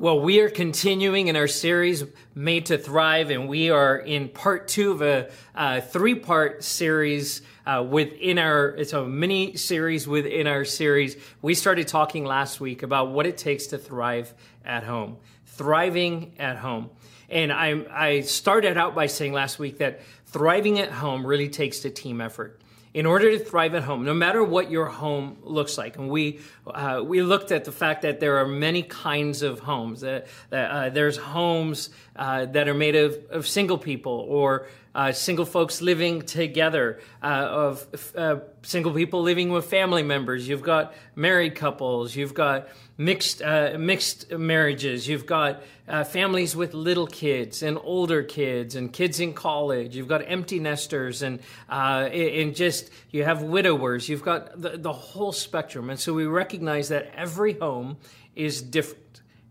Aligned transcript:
Well, 0.00 0.18
we 0.18 0.40
are 0.40 0.48
continuing 0.48 1.28
in 1.28 1.36
our 1.36 1.46
series, 1.46 2.04
Made 2.34 2.64
to 2.66 2.78
Thrive, 2.78 3.28
and 3.28 3.50
we 3.50 3.68
are 3.68 3.98
in 3.98 4.30
part 4.30 4.66
two 4.66 4.92
of 4.92 5.02
a 5.02 5.30
uh, 5.54 5.82
three 5.82 6.14
part 6.14 6.64
series 6.64 7.42
uh, 7.66 7.86
within 7.86 8.38
our, 8.38 8.68
it's 8.68 8.94
a 8.94 9.04
mini 9.04 9.58
series 9.58 10.08
within 10.08 10.46
our 10.46 10.64
series. 10.64 11.18
We 11.42 11.52
started 11.52 11.86
talking 11.86 12.24
last 12.24 12.62
week 12.62 12.82
about 12.82 13.10
what 13.10 13.26
it 13.26 13.36
takes 13.36 13.66
to 13.66 13.78
thrive 13.78 14.32
at 14.64 14.84
home, 14.84 15.18
thriving 15.44 16.32
at 16.38 16.56
home. 16.56 16.88
And 17.28 17.52
I, 17.52 17.84
I 17.90 18.20
started 18.22 18.78
out 18.78 18.94
by 18.94 19.04
saying 19.04 19.34
last 19.34 19.58
week 19.58 19.76
that 19.80 20.00
thriving 20.24 20.78
at 20.78 20.92
home 20.92 21.26
really 21.26 21.50
takes 21.50 21.84
a 21.84 21.90
team 21.90 22.22
effort 22.22 22.59
in 22.92 23.06
order 23.06 23.30
to 23.30 23.38
thrive 23.38 23.74
at 23.74 23.84
home, 23.84 24.04
no 24.04 24.14
matter 24.14 24.42
what 24.42 24.70
your 24.70 24.86
home 24.86 25.36
looks 25.42 25.78
like. 25.78 25.96
And 25.96 26.10
we 26.10 26.40
uh, 26.66 27.02
we 27.04 27.22
looked 27.22 27.52
at 27.52 27.64
the 27.64 27.72
fact 27.72 28.02
that 28.02 28.20
there 28.20 28.38
are 28.38 28.46
many 28.46 28.82
kinds 28.82 29.42
of 29.42 29.60
homes. 29.60 30.02
Uh, 30.02 30.26
uh, 30.50 30.90
there's 30.90 31.16
homes 31.16 31.90
uh, 32.16 32.46
that 32.46 32.68
are 32.68 32.74
made 32.74 32.96
of, 32.96 33.16
of 33.30 33.46
single 33.46 33.78
people 33.78 34.26
or 34.28 34.66
uh, 34.94 35.12
single 35.12 35.44
folks 35.44 35.80
living 35.80 36.22
together, 36.22 37.00
uh, 37.22 37.26
of 37.26 38.12
uh, 38.16 38.36
single 38.62 38.92
people 38.92 39.22
living 39.22 39.50
with 39.50 39.66
family 39.66 40.02
members. 40.02 40.48
You've 40.48 40.62
got 40.62 40.94
married 41.14 41.54
couples. 41.54 42.16
You've 42.16 42.34
got 42.34 42.68
mixed 43.00 43.40
uh, 43.40 43.76
mixed 43.78 44.30
marriages. 44.30 45.08
You've 45.08 45.24
got 45.24 45.62
uh, 45.88 46.04
families 46.04 46.54
with 46.54 46.74
little 46.74 47.06
kids 47.06 47.62
and 47.62 47.78
older 47.82 48.22
kids 48.22 48.76
and 48.76 48.92
kids 48.92 49.18
in 49.20 49.32
college. 49.32 49.96
You've 49.96 50.06
got 50.06 50.22
empty 50.26 50.60
nesters 50.60 51.22
and 51.22 51.40
uh, 51.70 52.08
and 52.12 52.54
just 52.54 52.90
you 53.10 53.24
have 53.24 53.42
widowers. 53.42 54.08
You've 54.08 54.22
got 54.22 54.60
the, 54.60 54.76
the 54.76 54.92
whole 54.92 55.32
spectrum. 55.32 55.88
And 55.88 55.98
so 55.98 56.12
we 56.12 56.26
recognize 56.26 56.90
that 56.90 57.10
every 57.16 57.54
home 57.54 57.96
is 58.36 58.60
different. 58.60 58.98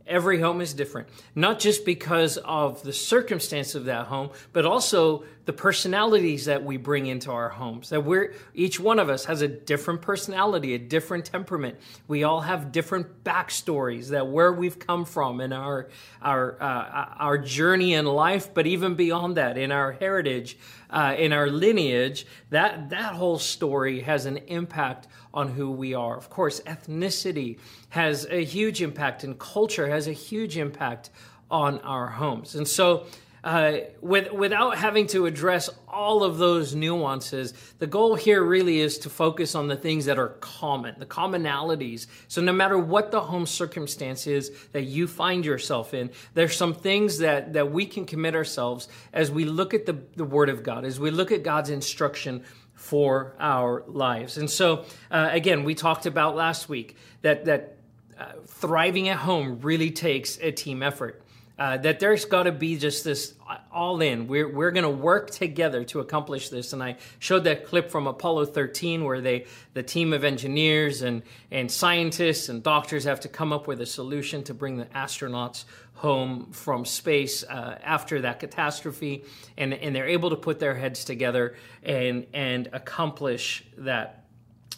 Every 0.06 0.40
home 0.40 0.62
is 0.62 0.74
different, 0.74 1.08
not 1.36 1.60
just 1.60 1.86
because 1.86 2.38
of 2.38 2.82
the 2.82 2.94
circumstance 2.94 3.76
of 3.76 3.86
that 3.86 4.08
home, 4.08 4.32
but 4.54 4.66
also 4.66 5.24
the 5.50 5.54
personalities 5.54 6.46
that 6.46 6.64
we 6.64 6.78
bring 6.78 7.08
into 7.08 7.32
our 7.32 7.50
homes. 7.50 7.90
That 7.90 8.02
we're 8.02 8.36
each 8.54 8.80
one 8.80 9.00
of 9.00 9.10
us 9.10 9.26
has 9.26 9.42
a 9.42 9.48
different 9.48 10.00
personality, 10.00 10.76
a 10.76 10.78
different 10.78 11.26
temperament. 11.26 11.80
We 12.08 12.24
all 12.24 12.42
have 12.42 12.72
different 12.72 13.24
backstories 13.24 14.10
that 14.10 14.28
where 14.28 14.54
we've 14.54 14.78
come 14.78 15.06
from 15.06 15.42
in 15.42 15.52
our 15.52 15.90
our 16.22 16.62
uh, 16.62 17.16
our 17.18 17.40
journey 17.40 17.96
in 17.96 18.06
life, 18.06 18.54
but 18.54 18.68
even 18.68 18.94
beyond 18.94 19.38
that, 19.38 19.58
in 19.58 19.72
our 19.72 19.92
heritage, 19.94 20.56
uh, 20.92 21.16
in 21.18 21.34
our 21.34 21.50
lineage. 21.50 22.28
That 22.52 22.92
that 22.92 23.16
whole 23.16 23.40
story 23.40 24.02
has 24.02 24.28
an 24.28 24.38
impact 24.38 25.08
on 25.34 25.48
who 25.48 25.72
we 25.72 25.96
are. 25.96 26.16
Of 26.16 26.30
course, 26.30 26.60
ethnicity 26.68 27.58
has 27.90 28.28
a 28.30 28.44
huge 28.44 28.84
impact, 28.84 29.24
and 29.24 29.40
culture 29.40 29.90
has 29.90 30.08
a 30.08 30.14
huge 30.14 30.58
impact 30.60 31.10
on 31.50 31.80
our 31.80 32.06
homes. 32.06 32.54
And 32.54 32.68
so, 32.68 33.08
uh, 33.44 33.78
with, 34.02 34.32
without 34.32 34.78
having 34.78 35.08
to 35.08 35.26
address 35.26 35.70
all 35.88 36.24
of 36.24 36.38
those 36.38 36.76
nuances, 36.76 37.54
the 37.80 37.88
goal 37.88 38.16
here 38.16 38.44
really 38.44 38.80
is 38.80 38.98
to 39.00 39.10
focus 39.10 39.56
on 39.56 39.68
the 39.68 39.76
things 39.76 40.06
that 40.06 40.20
are 40.20 40.30
common, 40.40 40.96
the 41.00 41.06
commonalities. 41.06 42.08
So, 42.28 42.42
no 42.42 42.52
matter 42.52 42.78
what 42.78 43.12
the 43.12 43.22
home 43.22 43.46
circumstance 43.46 44.28
is 44.28 44.52
that 44.72 44.84
you 44.84 45.08
find 45.08 45.46
yourself 45.46 45.94
in, 45.94 46.10
there's 46.34 46.56
some 46.56 46.74
things 46.74 47.20
that, 47.20 47.54
that 47.54 47.72
we 47.72 47.86
can 47.86 48.06
commit 48.06 48.36
ourselves 48.36 48.88
as 49.14 49.32
we 49.32 49.46
look 49.46 49.74
at 49.74 49.86
the, 49.86 49.98
the 50.16 50.26
Word 50.26 50.50
of 50.50 50.64
God, 50.64 50.86
as 50.86 51.00
we 51.00 51.12
look 51.12 51.32
at 51.32 51.44
God's 51.44 51.70
instruction 51.70 52.44
for 52.74 53.36
our 53.40 53.84
lives. 53.88 54.38
And 54.38 54.50
so, 54.50 54.86
uh, 55.12 55.30
again, 55.32 55.64
we 55.64 55.76
talked 55.76 56.06
about 56.06 56.36
last 56.36 56.70
week 56.70 56.96
that 57.22 57.46
that 57.46 57.78
uh, 58.18 58.34
thriving 58.48 59.08
at 59.10 59.18
home 59.18 59.60
really 59.62 59.92
takes 59.92 60.38
a 60.42 60.52
team 60.52 60.84
effort. 60.84 61.22
Uh, 61.60 61.76
that 61.76 62.00
there's 62.00 62.24
got 62.24 62.44
to 62.44 62.54
be 62.54 62.78
just 62.78 63.04
this 63.04 63.34
all 63.70 64.02
in. 64.02 64.28
We're, 64.28 64.48
we're 64.48 64.72
going 64.72 64.84
to 64.86 64.90
work 64.90 65.30
together 65.30 65.84
to 65.86 66.00
accomplish 66.00 66.48
this. 66.48 66.72
And 66.72 66.82
I 66.82 66.96
showed 67.20 67.44
that 67.44 67.66
clip 67.66 67.92
from 67.92 68.08
Apollo 68.08 68.46
13 68.46 69.04
where 69.04 69.20
they, 69.20 69.46
the 69.74 69.84
team 69.84 70.14
of 70.14 70.24
engineers 70.24 71.02
and, 71.02 71.22
and 71.52 71.70
scientists 71.70 72.48
and 72.48 72.64
doctors 72.64 73.04
have 73.04 73.20
to 73.22 73.28
come 73.28 73.52
up 73.52 73.68
with 73.68 73.82
a 73.82 73.86
solution 73.86 74.42
to 74.46 74.54
bring 74.54 74.78
the 74.78 74.86
astronauts 74.86 75.66
home 75.96 76.50
from 76.54 76.86
space 76.86 77.44
uh, 77.44 77.78
after 77.84 78.22
that 78.22 78.40
catastrophe. 78.40 79.26
And, 79.58 79.74
and 79.74 79.94
they're 79.94 80.08
able 80.08 80.30
to 80.30 80.38
put 80.38 80.60
their 80.60 80.76
heads 80.76 81.04
together 81.04 81.58
and, 81.84 82.26
and 82.34 82.70
accomplish 82.72 83.66
that 83.80 84.19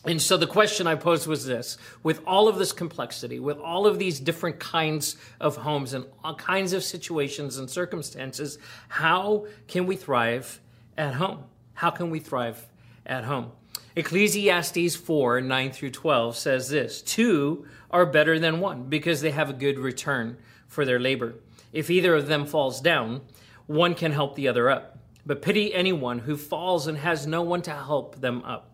and 0.04 0.20
so 0.20 0.36
the 0.36 0.48
question 0.48 0.88
I 0.88 0.96
posed 0.96 1.28
was 1.28 1.46
this 1.46 1.78
with 2.02 2.22
all 2.26 2.48
of 2.48 2.58
this 2.58 2.72
complexity, 2.72 3.40
with 3.40 3.60
all 3.60 3.86
of 3.86 4.00
these 4.00 4.20
different 4.20 4.60
kinds 4.60 5.16
of 5.40 5.58
homes 5.58 5.94
and 5.94 6.06
all 6.24 6.36
kinds 6.36 6.74
of 6.74 6.84
situations 6.84 7.58
and 7.58 7.70
circumstances, 7.70 8.58
how 8.88 9.46
can 9.68 9.86
we 9.86 9.96
thrive 9.96 10.60
at 10.98 11.14
home? 11.16 11.44
How 11.76 11.92
can 11.92 12.10
we 12.10 12.20
thrive 12.20 12.68
at 13.06 13.26
home? 13.26 13.52
Ecclesiastes 13.96 14.96
4 14.96 15.42
9 15.42 15.72
through 15.72 15.92
12 15.92 16.36
says 16.36 16.70
this 16.70 17.02
Two 17.04 17.66
are 17.92 18.06
better 18.06 18.40
than 18.40 18.60
one 18.60 18.86
because 18.86 19.22
they 19.22 19.32
have 19.32 19.50
a 19.50 19.54
good 19.54 19.78
return 19.78 20.38
for 20.68 20.84
their 20.84 21.00
labor. 21.00 21.36
If 21.74 21.92
either 21.92 22.16
of 22.16 22.28
them 22.28 22.48
falls 22.48 22.82
down, 22.82 23.22
one 23.68 23.94
can 23.94 24.14
help 24.14 24.36
the 24.36 24.48
other 24.48 24.70
up. 24.70 24.98
But 25.26 25.44
pity 25.44 25.74
anyone 25.74 26.20
who 26.20 26.36
falls 26.38 26.88
and 26.88 26.98
has 26.98 27.28
no 27.28 27.44
one 27.44 27.62
to 27.64 27.72
help 27.72 28.20
them 28.20 28.42
up. 28.44 28.71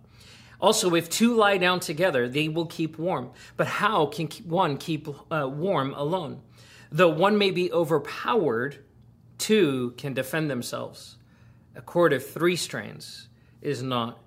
Also, 0.60 0.96
if 0.96 1.10
two 1.10 1.36
lie 1.36 1.58
down 1.58 1.80
together, 1.80 2.28
they 2.28 2.50
will 2.50 2.66
keep 2.66 2.98
warm. 2.98 3.30
But 3.56 3.68
how 3.68 4.08
can 4.08 4.28
one 4.46 4.78
keep 4.78 5.08
uh, 5.32 5.48
warm 5.48 5.94
alone? 5.94 6.42
Though 6.92 7.10
one 7.10 7.38
may 7.38 7.52
be 7.52 7.72
overpowered, 7.72 8.84
two 9.38 9.94
can 9.98 10.14
defend 10.14 10.50
themselves. 10.50 11.18
A 11.76 11.82
cord 11.82 12.12
of 12.12 12.26
three 12.26 12.56
strands 12.56 13.28
is 13.62 13.84
not 13.84 14.20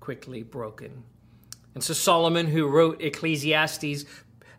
quickly 0.00 0.42
broken. 0.42 1.04
And 1.74 1.82
so 1.82 1.92
Solomon, 1.92 2.46
who 2.46 2.66
wrote 2.68 3.02
Ecclesiastes, 3.02 4.04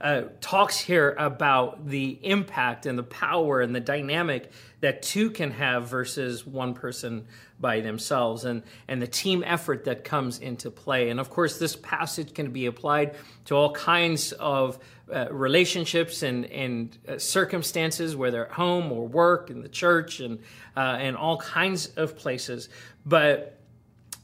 uh, 0.01 0.23
talks 0.41 0.79
here 0.79 1.16
about 1.17 1.88
the 1.88 2.19
impact 2.23 2.85
and 2.85 2.97
the 2.97 3.03
power 3.03 3.61
and 3.61 3.75
the 3.75 3.79
dynamic 3.79 4.51
that 4.81 5.01
two 5.01 5.29
can 5.29 5.51
have 5.51 5.88
versus 5.88 6.45
one 6.45 6.73
person 6.73 7.25
by 7.59 7.79
themselves 7.79 8.45
and, 8.45 8.61
and 8.88 9.01
the 9.01 9.07
team 9.07 9.44
effort 9.45 9.85
that 9.85 10.03
comes 10.03 10.39
into 10.39 10.69
play. 10.69 11.09
And 11.09 11.19
of 11.19 11.29
course, 11.29 11.57
this 11.57 11.75
passage 11.75 12.33
can 12.33 12.51
be 12.51 12.66
applied 12.66 13.16
to 13.45 13.56
all 13.56 13.72
kinds 13.72 14.31
of 14.33 14.78
uh, 15.11 15.28
relationships 15.31 16.23
and, 16.23 16.45
and 16.47 16.97
uh, 17.07 17.17
circumstances, 17.17 18.16
whether 18.16 18.45
at 18.45 18.51
home 18.51 18.91
or 18.91 19.07
work, 19.07 19.50
in 19.50 19.62
the 19.62 19.69
church, 19.69 20.19
and, 20.19 20.39
uh, 20.75 20.97
and 21.00 21.16
all 21.16 21.38
kinds 21.38 21.88
of 21.95 22.17
places. 22.17 22.69
But 23.06 23.57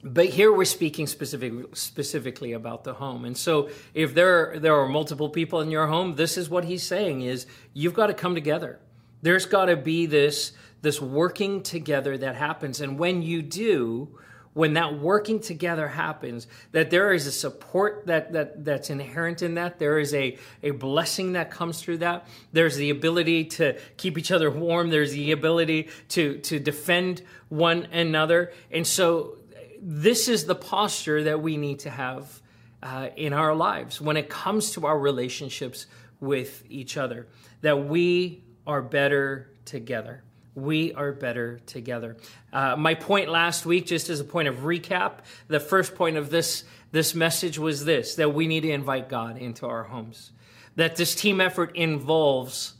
but 0.03 0.28
here 0.28 0.51
we're 0.51 0.66
speaking 0.66 1.07
specifically 1.07 1.66
specifically 1.73 2.53
about 2.53 2.84
the 2.84 2.94
home. 2.94 3.25
And 3.25 3.38
so 3.38 3.69
if 3.94 4.13
there 4.13 4.57
there 4.59 4.75
are 4.75 4.88
multiple 4.88 5.29
people 5.29 5.62
in 5.62 5.69
your 5.69 5.88
home 5.88 6.16
this 6.16 6.38
is 6.38 6.50
what 6.50 6.66
he's 6.66 6.84
saying 6.84 7.22
is 7.22 7.45
you've 7.73 7.94
got 7.94 8.07
to 8.07 8.13
come 8.13 8.35
together. 8.35 8.79
There's 9.22 9.45
got 9.45 9.66
to 9.66 9.78
be 9.78 10.06
this 10.06 10.53
this 10.81 11.00
working 11.00 11.62
together 11.62 12.17
that 12.17 12.35
happens. 12.35 12.81
And 12.81 12.97
when 12.97 13.22
you 13.22 13.41
do 13.41 14.17
when 14.53 14.73
that 14.73 15.00
working 15.00 15.39
together 15.39 15.88
happens 15.88 16.45
that 16.73 16.89
there 16.89 17.13
is 17.13 17.25
a 17.25 17.31
support 17.31 18.06
that, 18.07 18.33
that 18.33 18.66
that's 18.66 18.89
inherent 18.89 19.41
in 19.41 19.53
that 19.53 19.79
there 19.79 19.97
is 19.97 20.13
a, 20.13 20.38
a 20.62 20.72
blessing 20.72 21.33
that 21.33 21.50
comes 21.51 21.81
through 21.81 21.97
that. 21.97 22.28
There's 22.51 22.75
the 22.75 22.89
ability 22.89 23.45
to 23.45 23.79
keep 23.95 24.18
each 24.18 24.31
other 24.31 24.51
warm. 24.51 24.89
There's 24.89 25.13
the 25.13 25.31
ability 25.31 25.89
to 26.09 26.39
to 26.39 26.59
defend 26.59 27.22
one 27.50 27.85
another. 27.91 28.51
And 28.72 28.85
so 28.85 29.38
this 29.81 30.28
is 30.28 30.46
the 30.46 30.56
posture 30.56 31.24
that 31.24 31.42
we 31.42 31.58
need 31.58 31.80
to 31.80 31.90
have 31.90 32.42
uh, 32.84 33.09
in 33.16 33.34
our 33.34 33.56
lives 33.56 34.00
when 34.00 34.16
it 34.16 34.30
comes 34.30 34.72
to 34.72 34.86
our 34.86 34.97
relationships 34.97 35.88
with 36.19 36.63
each 36.69 36.98
other, 36.98 37.28
that 37.62 37.86
we 37.86 38.44
are 38.68 38.81
better 38.81 39.50
together. 39.66 40.24
We 40.54 40.94
are 40.94 41.12
better 41.12 41.60
together. 41.60 42.18
Uh, 42.54 42.75
my 42.75 42.94
point 42.94 43.30
last 43.30 43.66
week, 43.66 43.88
just 43.88 44.10
as 44.10 44.19
a 44.19 44.24
point 44.24 44.48
of 44.48 44.57
recap, 44.57 45.19
the 45.48 45.60
first 45.60 45.95
point 45.95 46.18
of 46.18 46.30
this, 46.30 46.63
this 46.92 47.16
message 47.16 47.57
was 47.57 47.86
this 47.86 48.16
that 48.16 48.34
we 48.34 48.48
need 48.48 48.62
to 48.62 48.72
invite 48.72 49.10
God 49.10 49.38
into 49.38 49.66
our 49.66 49.84
homes, 49.84 50.31
that 50.75 50.95
this 50.95 51.16
team 51.16 51.42
effort 51.42 51.75
involves 51.75 52.74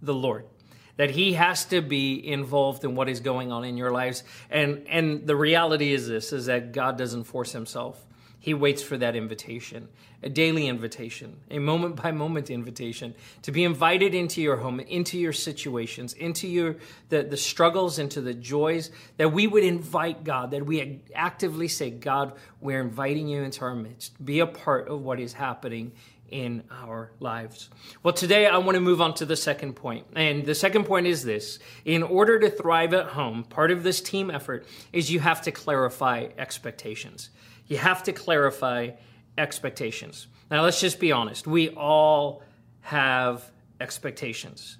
the 0.00 0.14
Lord 0.14 0.46
that 0.96 1.10
he 1.10 1.34
has 1.34 1.64
to 1.66 1.80
be 1.80 2.26
involved 2.26 2.84
in 2.84 2.94
what 2.94 3.08
is 3.08 3.20
going 3.20 3.52
on 3.52 3.64
in 3.64 3.76
your 3.76 3.90
lives. 3.90 4.22
And 4.50 4.86
and 4.88 5.26
the 5.26 5.36
reality 5.36 5.92
is 5.92 6.08
this 6.08 6.32
is 6.32 6.46
that 6.46 6.72
god 6.72 6.98
doesn't 6.98 7.24
force 7.24 7.52
himself. 7.52 8.04
He 8.38 8.54
waits 8.54 8.82
for 8.82 8.96
that 8.98 9.16
invitation 9.16 9.88
a 10.22 10.28
daily 10.28 10.66
invitation 10.66 11.36
a 11.50 11.58
moment 11.58 11.96
by 12.02 12.10
moment 12.10 12.50
invitation 12.50 13.14
to 13.42 13.52
be 13.52 13.64
invited 13.64 14.14
into 14.14 14.40
your 14.40 14.56
home 14.56 14.80
into 14.80 15.18
your 15.18 15.32
situations 15.32 16.14
into 16.14 16.48
your 16.48 16.76
the, 17.10 17.22
the 17.22 17.36
struggles 17.36 17.98
into 17.98 18.20
the 18.20 18.32
joys 18.32 18.90
that 19.18 19.30
we 19.30 19.46
would 19.46 19.62
invite 19.62 20.24
god 20.24 20.50
that 20.50 20.64
we 20.64 21.00
actively 21.14 21.68
say 21.68 21.90
god 21.90 22.32
we're 22.60 22.80
inviting 22.80 23.28
you 23.28 23.42
into 23.42 23.60
our 23.62 23.74
midst. 23.74 24.24
Be 24.24 24.40
a 24.40 24.46
part 24.46 24.88
of 24.88 25.02
what 25.02 25.20
is 25.20 25.34
happening 25.34 25.92
in 26.30 26.64
our 26.70 27.12
lives. 27.20 27.70
Well, 28.02 28.14
today 28.14 28.46
I 28.46 28.58
want 28.58 28.74
to 28.76 28.80
move 28.80 29.00
on 29.00 29.14
to 29.14 29.26
the 29.26 29.36
second 29.36 29.74
point. 29.74 30.06
And 30.14 30.44
the 30.44 30.54
second 30.54 30.84
point 30.84 31.06
is 31.06 31.22
this 31.24 31.58
in 31.84 32.02
order 32.02 32.38
to 32.38 32.50
thrive 32.50 32.94
at 32.94 33.06
home, 33.06 33.44
part 33.44 33.70
of 33.70 33.82
this 33.82 34.00
team 34.00 34.30
effort 34.30 34.66
is 34.92 35.10
you 35.10 35.20
have 35.20 35.42
to 35.42 35.52
clarify 35.52 36.28
expectations. 36.38 37.30
You 37.66 37.78
have 37.78 38.02
to 38.04 38.12
clarify 38.12 38.90
expectations. 39.38 40.26
Now, 40.50 40.62
let's 40.62 40.80
just 40.80 41.00
be 41.00 41.12
honest. 41.12 41.46
We 41.46 41.70
all 41.70 42.42
have 42.80 43.50
expectations. 43.80 44.78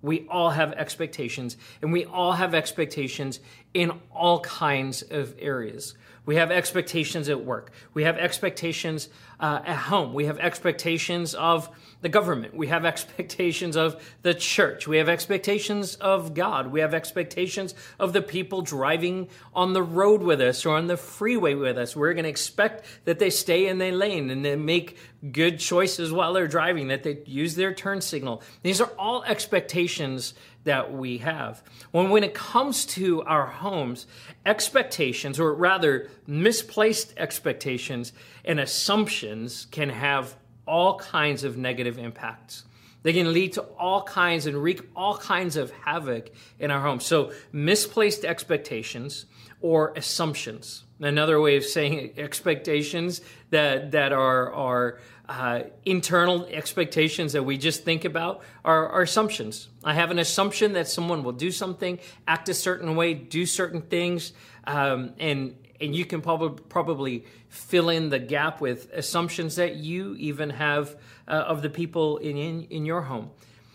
We 0.00 0.28
all 0.28 0.50
have 0.50 0.72
expectations, 0.74 1.56
and 1.82 1.92
we 1.92 2.04
all 2.04 2.32
have 2.32 2.54
expectations 2.54 3.40
in 3.74 3.90
all 4.12 4.40
kinds 4.40 5.02
of 5.02 5.34
areas. 5.40 5.94
We 6.28 6.36
have 6.36 6.50
expectations 6.50 7.30
at 7.30 7.42
work. 7.42 7.70
We 7.94 8.02
have 8.02 8.18
expectations 8.18 9.08
uh, 9.40 9.60
at 9.64 9.76
home. 9.76 10.12
We 10.12 10.26
have 10.26 10.38
expectations 10.38 11.34
of 11.34 11.70
the 12.02 12.10
government. 12.10 12.54
We 12.54 12.66
have 12.66 12.84
expectations 12.92 13.78
of 13.78 13.98
the 14.20 14.34
church. 14.34 14.86
We 14.86 14.98
have 14.98 15.08
expectations 15.08 15.94
of 15.94 16.34
God. 16.34 16.70
We 16.70 16.80
have 16.80 16.92
expectations 16.92 17.74
of 17.98 18.12
the 18.12 18.20
people 18.20 18.60
driving 18.60 19.30
on 19.54 19.72
the 19.72 19.82
road 19.82 20.22
with 20.22 20.42
us 20.42 20.66
or 20.66 20.76
on 20.76 20.86
the 20.86 20.98
freeway 20.98 21.54
with 21.54 21.78
us. 21.78 21.96
We're 21.96 22.12
going 22.12 22.24
to 22.24 22.28
expect 22.28 22.84
that 23.06 23.18
they 23.18 23.30
stay 23.30 23.66
in 23.66 23.78
their 23.78 23.92
lane 23.92 24.28
and 24.28 24.44
they 24.44 24.54
make 24.54 24.98
good 25.32 25.58
choices 25.58 26.12
while 26.12 26.34
they're 26.34 26.46
driving, 26.46 26.88
that 26.88 27.04
they 27.04 27.20
use 27.24 27.54
their 27.54 27.72
turn 27.72 28.02
signal. 28.02 28.42
These 28.62 28.82
are 28.82 28.92
all 28.98 29.24
expectations 29.24 30.34
that 30.68 30.92
we 30.92 31.16
have. 31.18 31.62
When, 31.92 32.10
when 32.10 32.22
it 32.22 32.34
comes 32.34 32.84
to 32.86 33.22
our 33.22 33.46
homes, 33.46 34.06
expectations, 34.44 35.40
or 35.40 35.54
rather 35.54 36.08
misplaced 36.26 37.14
expectations 37.16 38.12
and 38.44 38.60
assumptions, 38.60 39.66
can 39.70 39.88
have 39.88 40.36
all 40.66 40.98
kinds 40.98 41.42
of 41.42 41.56
negative 41.56 41.98
impacts. 41.98 42.64
They 43.02 43.14
can 43.14 43.32
lead 43.32 43.54
to 43.54 43.62
all 43.78 44.02
kinds 44.02 44.44
and 44.44 44.62
wreak 44.62 44.82
all 44.94 45.16
kinds 45.16 45.56
of 45.56 45.70
havoc 45.70 46.30
in 46.58 46.70
our 46.70 46.82
homes. 46.82 47.06
So, 47.06 47.32
misplaced 47.50 48.26
expectations 48.26 49.24
or 49.62 49.94
assumptions. 49.96 50.84
Another 51.00 51.40
way 51.40 51.56
of 51.56 51.64
saying 51.64 52.14
expectations 52.16 53.20
that 53.50 53.92
that 53.92 54.12
are 54.12 54.52
are 54.52 54.98
uh, 55.28 55.62
internal 55.84 56.46
expectations 56.46 57.34
that 57.34 57.42
we 57.42 57.58
just 57.58 57.84
think 57.84 58.04
about 58.04 58.42
are, 58.64 58.88
are, 58.88 59.02
assumptions. 59.02 59.68
I 59.84 59.92
have 59.92 60.10
an 60.10 60.18
assumption 60.18 60.72
that 60.72 60.88
someone 60.88 61.22
will 61.22 61.32
do 61.32 61.50
something, 61.50 61.98
act 62.26 62.48
a 62.48 62.54
certain 62.54 62.96
way, 62.96 63.12
do 63.12 63.44
certain 63.44 63.82
things, 63.82 64.32
um, 64.66 65.12
and 65.18 65.54
and 65.80 65.94
you 65.94 66.04
can 66.04 66.22
probably 66.22 66.62
probably 66.68 67.24
fill 67.48 67.90
in 67.90 68.08
the 68.08 68.18
gap 68.18 68.60
with 68.60 68.90
assumptions 68.92 69.56
that 69.56 69.76
you 69.76 70.16
even 70.16 70.50
have 70.50 70.96
uh, 71.28 71.32
of 71.32 71.62
the 71.62 71.70
people 71.70 72.16
in, 72.16 72.36
in 72.36 72.62
in 72.70 72.86
your 72.86 73.02
home. 73.02 73.30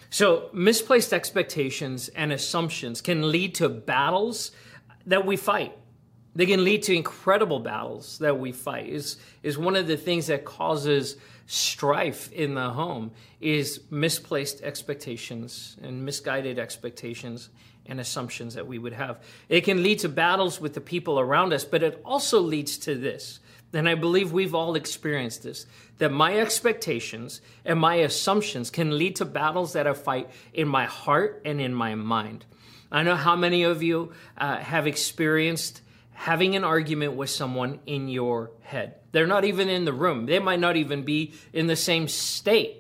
So 0.10 0.50
misplaced 0.54 1.14
expectations 1.14 2.10
and 2.10 2.34
assumptions 2.34 3.00
can 3.00 3.31
lead 3.31 3.56
to 3.56 3.70
battles 3.70 4.52
that 5.06 5.25
we 5.25 5.38
fight 5.38 5.75
they 6.36 6.46
can 6.46 6.64
lead 6.64 6.84
to 6.84 6.94
incredible 6.94 7.60
battles 7.60 8.18
that 8.20 8.40
we 8.40 8.52
fight 8.52 8.88
is 8.88 9.18
is 9.44 9.58
one 9.58 9.76
of 9.76 9.88
the 9.88 9.98
things 9.98 10.28
that 10.28 10.46
causes 10.46 11.18
strife 11.46 12.32
in 12.32 12.56
the 12.56 12.70
home 12.70 13.12
is 13.42 13.82
misplaced 13.90 14.62
expectations 14.62 15.78
and 15.82 16.06
misguided 16.06 16.58
expectations 16.58 17.50
and 17.86 18.00
assumptions 18.00 18.54
that 18.54 18.66
we 18.66 18.80
would 18.80 18.94
have. 18.94 19.22
It 19.50 19.62
can 19.62 19.84
lead 19.84 20.00
to 20.00 20.10
battles 20.10 20.62
with 20.62 20.74
the 20.74 20.82
people 20.82 21.20
around 21.20 21.54
us 21.54 21.66
but 21.66 21.84
it 21.84 22.02
also 22.06 22.40
leads 22.40 22.78
to 22.80 22.96
this 22.96 23.40
and 23.74 23.90
i 23.90 23.96
believe 23.96 24.32
we've 24.32 24.54
all 24.54 24.76
experienced 24.76 25.42
this 25.44 25.66
that 25.98 26.12
my 26.12 26.38
expectations 26.40 27.42
and 27.66 27.80
my 27.80 27.96
assumptions 27.96 28.70
can 28.70 28.98
lead 28.98 29.16
to 29.16 29.26
battles 29.26 29.74
that 29.74 29.88
i 29.88 29.94
fight 29.94 30.30
in 30.54 30.68
my 30.68 30.86
heart 30.86 31.42
and 31.46 31.60
in 31.60 31.74
my 31.74 31.96
mind. 31.96 32.46
I 32.92 33.02
know 33.02 33.16
how 33.16 33.36
many 33.36 33.64
of 33.64 33.82
you 33.82 34.14
uh, 34.38 34.58
have 34.58 34.86
experienced 34.86 35.82
having 36.13 36.56
an 36.56 36.63
argument 36.63 37.13
with 37.13 37.30
someone 37.30 37.80
in 37.86 38.07
your 38.07 38.51
head. 38.62 38.95
They're 39.12 39.27
not 39.27 39.45
even 39.45 39.69
in 39.69 39.86
the 39.86 39.94
room, 39.94 40.25
they 40.25 40.39
might 40.39 40.60
not 40.60 40.75
even 40.75 41.04
be 41.04 41.33
in 41.51 41.68
the 41.68 41.75
same 41.75 42.07
state. 42.07 42.77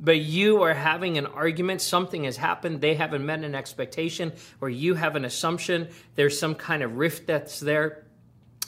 But 0.00 0.20
you 0.20 0.62
are 0.62 0.74
having 0.74 1.18
an 1.18 1.26
argument, 1.26 1.80
something 1.80 2.22
has 2.22 2.36
happened, 2.36 2.80
they 2.80 2.94
haven't 2.94 3.26
met 3.26 3.42
an 3.42 3.56
expectation, 3.56 4.32
or 4.60 4.70
you 4.70 4.94
have 4.94 5.16
an 5.16 5.24
assumption, 5.24 5.88
there's 6.14 6.38
some 6.38 6.54
kind 6.54 6.84
of 6.84 6.96
rift 6.96 7.26
that's 7.26 7.58
there 7.58 8.04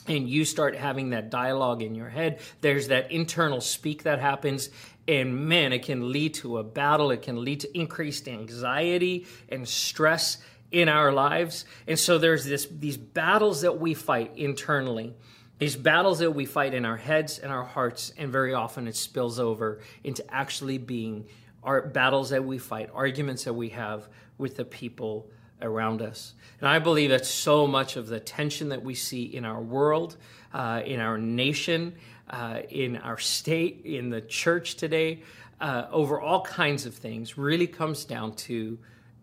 and 0.07 0.27
you 0.27 0.45
start 0.45 0.75
having 0.75 1.11
that 1.11 1.29
dialogue 1.29 1.81
in 1.81 1.95
your 1.95 2.09
head. 2.09 2.39
There's 2.61 2.87
that 2.87 3.11
internal 3.11 3.61
speak 3.61 4.03
that 4.03 4.19
happens 4.19 4.69
and 5.07 5.47
man 5.47 5.73
it 5.73 5.83
can 5.83 6.11
lead 6.11 6.35
to 6.35 6.57
a 6.57 6.63
battle. 6.63 7.11
It 7.11 7.21
can 7.21 7.43
lead 7.43 7.61
to 7.61 7.77
increased 7.77 8.27
anxiety 8.27 9.25
and 9.49 9.67
stress 9.67 10.37
in 10.71 10.89
our 10.89 11.11
lives. 11.11 11.65
And 11.87 11.99
so 11.99 12.17
there's 12.17 12.45
this 12.45 12.67
these 12.71 12.97
battles 12.97 13.61
that 13.61 13.79
we 13.79 13.93
fight 13.93 14.31
internally. 14.37 15.13
These 15.59 15.75
battles 15.75 16.19
that 16.19 16.31
we 16.31 16.45
fight 16.45 16.73
in 16.73 16.85
our 16.85 16.97
heads 16.97 17.37
and 17.37 17.51
our 17.51 17.63
hearts, 17.63 18.13
and 18.17 18.31
very 18.31 18.53
often 18.53 18.87
it 18.87 18.95
spills 18.95 19.39
over 19.39 19.79
into 20.03 20.23
actually 20.33 20.79
being 20.79 21.25
our 21.63 21.83
battles 21.83 22.31
that 22.31 22.43
we 22.43 22.57
fight, 22.57 22.89
arguments 22.93 23.43
that 23.43 23.53
we 23.53 23.69
have 23.69 24.07
with 24.39 24.57
the 24.57 24.65
people 24.65 25.29
around 25.61 26.01
us. 26.01 26.33
And 26.59 26.67
I 26.67 26.79
believe 26.79 27.11
that 27.11 27.25
so 27.25 27.67
much 27.67 27.95
of 27.95 28.07
the 28.07 28.19
tension 28.19 28.69
that 28.69 28.83
we 28.83 28.95
see 28.95 29.23
in 29.23 29.45
our 29.45 29.61
world, 29.61 30.17
uh, 30.53 30.81
in 30.83 30.99
our 30.99 31.19
nation, 31.19 31.95
uh, 32.29 32.61
in 32.69 32.97
our 32.97 33.19
state, 33.19 33.81
in 33.85 34.09
the 34.09 34.21
church 34.21 34.75
today, 34.75 35.21
uh, 35.59 35.85
over 35.91 36.19
all 36.19 36.41
kinds 36.41 36.87
of 36.87 36.95
things, 36.95 37.37
really 37.37 37.67
comes 37.67 38.03
down 38.05 38.33
to 38.33 38.79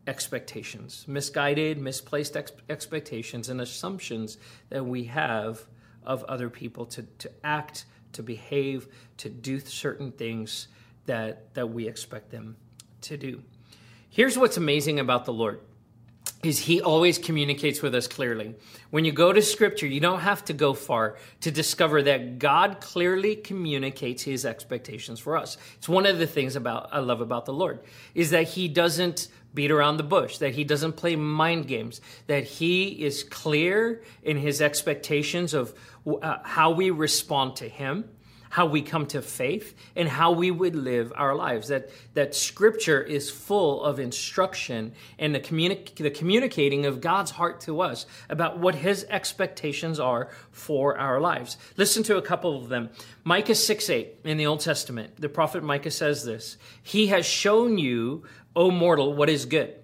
expectations, 0.09 1.05
misguided, 1.07 1.79
misplaced 1.79 2.37
ex- 2.37 2.53
expectations, 2.69 3.49
and 3.49 3.61
assumptions 3.61 4.39
that 4.71 4.85
we 4.85 5.05
have 5.05 5.63
of 6.05 6.25
other 6.25 6.49
people 6.49 6.87
to, 6.87 7.03
to 7.19 7.31
act, 7.45 7.85
to 8.13 8.23
behave, 8.23 8.89
to 9.19 9.29
do 9.29 9.61
certain 9.61 10.11
things 10.11 10.69
that, 11.07 11.55
that 11.55 11.69
we 11.69 11.87
expect 11.87 12.31
them 12.31 12.57
to 13.03 13.17
do. 13.17 13.43
Here's 14.09 14.39
what's 14.39 14.57
amazing 14.57 14.99
about 14.99 15.27
the 15.27 15.33
Lord 15.33 15.61
is 16.43 16.61
he 16.61 16.81
always 16.81 17.19
communicates 17.19 17.83
with 17.83 17.95
us 17.95 18.07
clearly. 18.07 18.55
When 18.91 19.05
you 19.05 19.11
go 19.11 19.33
to 19.33 19.43
scripture, 19.43 19.87
you 19.87 19.99
don't 19.99 20.21
have 20.21 20.45
to 20.45 20.53
go 20.53 20.73
far 20.73 21.17
to 21.41 21.51
discover 21.51 22.03
that 22.03 22.39
God 22.39 22.81
clearly 22.81 23.35
communicates 23.35 24.23
his 24.23 24.45
expectations 24.45 25.19
for 25.19 25.37
us. 25.37 25.59
It's 25.79 25.89
one 25.89 26.07
of 26.07 26.19
the 26.19 26.29
things 26.29 26.55
about 26.55 26.91
I 26.93 27.01
love 27.01 27.21
about 27.21 27.45
the 27.45 27.53
Lord 27.53 27.81
is 28.15 28.31
that 28.31 28.49
he 28.49 28.69
doesn't 28.69 29.29
beat 29.53 29.73
around 29.73 29.97
the 29.97 30.05
bush, 30.05 30.39
that 30.39 30.55
he 30.55 30.63
doesn't 30.63 30.93
play 30.93 31.17
mind 31.17 31.67
games, 31.67 32.01
that 32.29 32.45
he 32.45 32.89
is 33.05 33.25
clear 33.25 34.03
in 34.23 34.37
his 34.37 34.63
expectations 34.63 35.55
of 35.55 35.75
uh, 36.07 36.39
how 36.45 36.71
we 36.71 36.91
respond 36.91 37.57
to 37.57 37.69
him 37.69 38.09
how 38.51 38.67
we 38.67 38.83
come 38.83 39.07
to 39.07 39.23
faith 39.23 39.75
and 39.97 40.09
how 40.09 40.33
we 40.33 40.51
would 40.51 40.75
live 40.75 41.13
our 41.17 41.35
lives. 41.35 41.69
That 41.69 41.91
that 42.15 42.35
Scripture 42.35 43.01
is 43.01 43.31
full 43.31 43.83
of 43.83 43.99
instruction 43.99 44.93
and 45.19 45.35
the, 45.35 45.41
communi- 45.41 45.95
the 45.95 46.11
communicating 46.11 46.87
of 46.87 47.01
God's 47.01 47.33
heart 47.33 47.61
to 47.63 47.81
us 47.81 48.07
about 48.29 48.59
what 48.59 48.75
His 48.75 49.07
expectations 49.09 50.01
are 50.01 50.31
for 50.51 50.99
our 50.99 51.21
lives. 51.21 51.57
Listen 51.77 52.03
to 52.05 52.17
a 52.17 52.23
couple 52.23 52.57
of 52.57 52.69
them. 52.69 52.91
Micah 53.25 53.55
six 53.55 53.91
eight 53.91 54.21
in 54.25 54.37
the 54.37 54.47
Old 54.47 54.61
Testament, 54.61 55.21
the 55.21 55.29
prophet 55.29 55.63
Micah 55.63 55.91
says 55.91 56.25
this: 56.25 56.57
He 56.83 57.09
has 57.09 57.27
shown 57.27 57.79
you, 57.79 58.25
O 58.55 58.71
mortal, 58.71 59.15
what 59.15 59.29
is 59.29 59.45
good, 59.45 59.75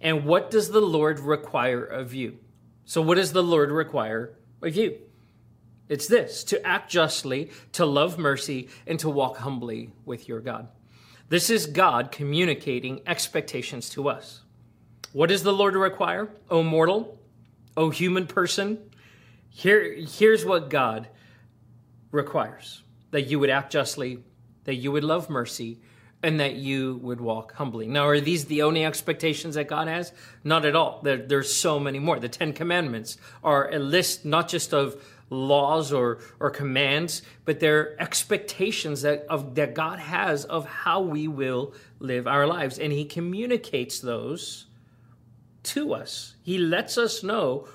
and 0.00 0.24
what 0.24 0.50
does 0.50 0.70
the 0.70 0.80
Lord 0.80 1.20
require 1.20 1.84
of 1.84 2.14
you. 2.14 2.38
So, 2.84 3.00
what 3.02 3.16
does 3.16 3.32
the 3.32 3.42
Lord 3.42 3.70
require 3.70 4.34
of 4.62 4.74
you? 4.74 4.98
It's 5.90 6.06
this 6.06 6.44
to 6.44 6.64
act 6.64 6.88
justly, 6.88 7.50
to 7.72 7.84
love 7.84 8.16
mercy, 8.16 8.68
and 8.86 8.98
to 9.00 9.10
walk 9.10 9.38
humbly 9.38 9.90
with 10.04 10.28
your 10.28 10.40
God. 10.40 10.68
This 11.28 11.50
is 11.50 11.66
God 11.66 12.12
communicating 12.12 13.02
expectations 13.06 13.90
to 13.90 14.08
us. 14.08 14.42
What 15.12 15.30
does 15.30 15.42
the 15.42 15.52
Lord 15.52 15.74
require, 15.74 16.30
O 16.48 16.62
mortal, 16.62 17.18
O 17.76 17.90
human 17.90 18.28
person? 18.28 18.78
Here, 19.48 19.94
here's 19.94 20.44
what 20.44 20.70
God 20.70 21.08
requires 22.12 22.84
that 23.10 23.22
you 23.22 23.40
would 23.40 23.50
act 23.50 23.72
justly, 23.72 24.22
that 24.64 24.76
you 24.76 24.92
would 24.92 25.02
love 25.02 25.28
mercy, 25.28 25.80
and 26.22 26.38
that 26.38 26.54
you 26.54 27.00
would 27.02 27.20
walk 27.20 27.54
humbly. 27.54 27.88
Now, 27.88 28.06
are 28.06 28.20
these 28.20 28.44
the 28.44 28.62
only 28.62 28.84
expectations 28.84 29.56
that 29.56 29.66
God 29.66 29.88
has? 29.88 30.12
Not 30.44 30.64
at 30.64 30.76
all. 30.76 31.00
There, 31.02 31.16
there's 31.16 31.52
so 31.52 31.80
many 31.80 31.98
more. 31.98 32.20
The 32.20 32.28
Ten 32.28 32.52
Commandments 32.52 33.16
are 33.42 33.72
a 33.72 33.80
list 33.80 34.24
not 34.24 34.48
just 34.48 34.72
of 34.72 35.02
laws 35.30 35.92
or, 35.92 36.18
or 36.38 36.50
commands, 36.50 37.22
but 37.44 37.60
they're 37.60 38.00
expectations 38.00 39.02
that, 39.02 39.24
of, 39.30 39.54
that 39.54 39.74
God 39.74 39.98
has 39.98 40.44
of 40.44 40.66
how 40.66 41.00
we 41.00 41.28
will 41.28 41.72
live 42.00 42.26
our 42.26 42.46
lives. 42.46 42.78
And 42.78 42.92
He 42.92 43.04
communicates 43.04 44.00
those 44.00 44.66
to 45.62 45.94
us. 45.94 46.34
He 46.42 46.58
lets 46.58 46.98
us 46.98 47.22
know 47.22 47.68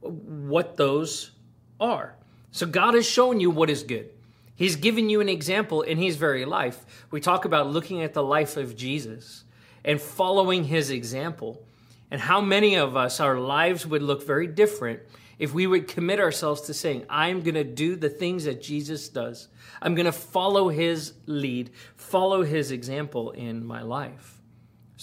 what 0.00 0.76
those 0.76 1.32
are. 1.78 2.16
So 2.50 2.66
God 2.66 2.94
has 2.94 3.06
shown 3.06 3.40
you 3.40 3.50
what 3.50 3.70
is 3.70 3.82
good. 3.82 4.10
He's 4.54 4.76
given 4.76 5.08
you 5.08 5.20
an 5.20 5.28
example 5.28 5.82
in 5.82 5.98
his 5.98 6.16
very 6.16 6.44
life. 6.44 7.06
We 7.10 7.20
talk 7.20 7.44
about 7.44 7.70
looking 7.70 8.02
at 8.02 8.14
the 8.14 8.22
life 8.22 8.56
of 8.56 8.76
Jesus 8.76 9.44
and 9.84 10.00
following 10.00 10.64
his 10.64 10.90
example. 10.90 11.62
And 12.10 12.20
how 12.20 12.40
many 12.40 12.76
of 12.76 12.96
us, 12.96 13.20
our 13.20 13.38
lives 13.38 13.86
would 13.86 14.02
look 14.02 14.24
very 14.24 14.46
different 14.46 15.00
if 15.42 15.52
we 15.52 15.66
would 15.66 15.88
commit 15.88 16.20
ourselves 16.20 16.60
to 16.60 16.72
saying, 16.72 17.04
I'm 17.10 17.42
going 17.42 17.56
to 17.56 17.64
do 17.64 17.96
the 17.96 18.08
things 18.08 18.44
that 18.44 18.62
Jesus 18.62 19.08
does. 19.08 19.48
I'm 19.82 19.96
going 19.96 20.06
to 20.06 20.12
follow 20.12 20.68
his 20.68 21.14
lead, 21.26 21.72
follow 21.96 22.44
his 22.44 22.70
example 22.70 23.32
in 23.32 23.66
my 23.66 23.82
life. 23.82 24.40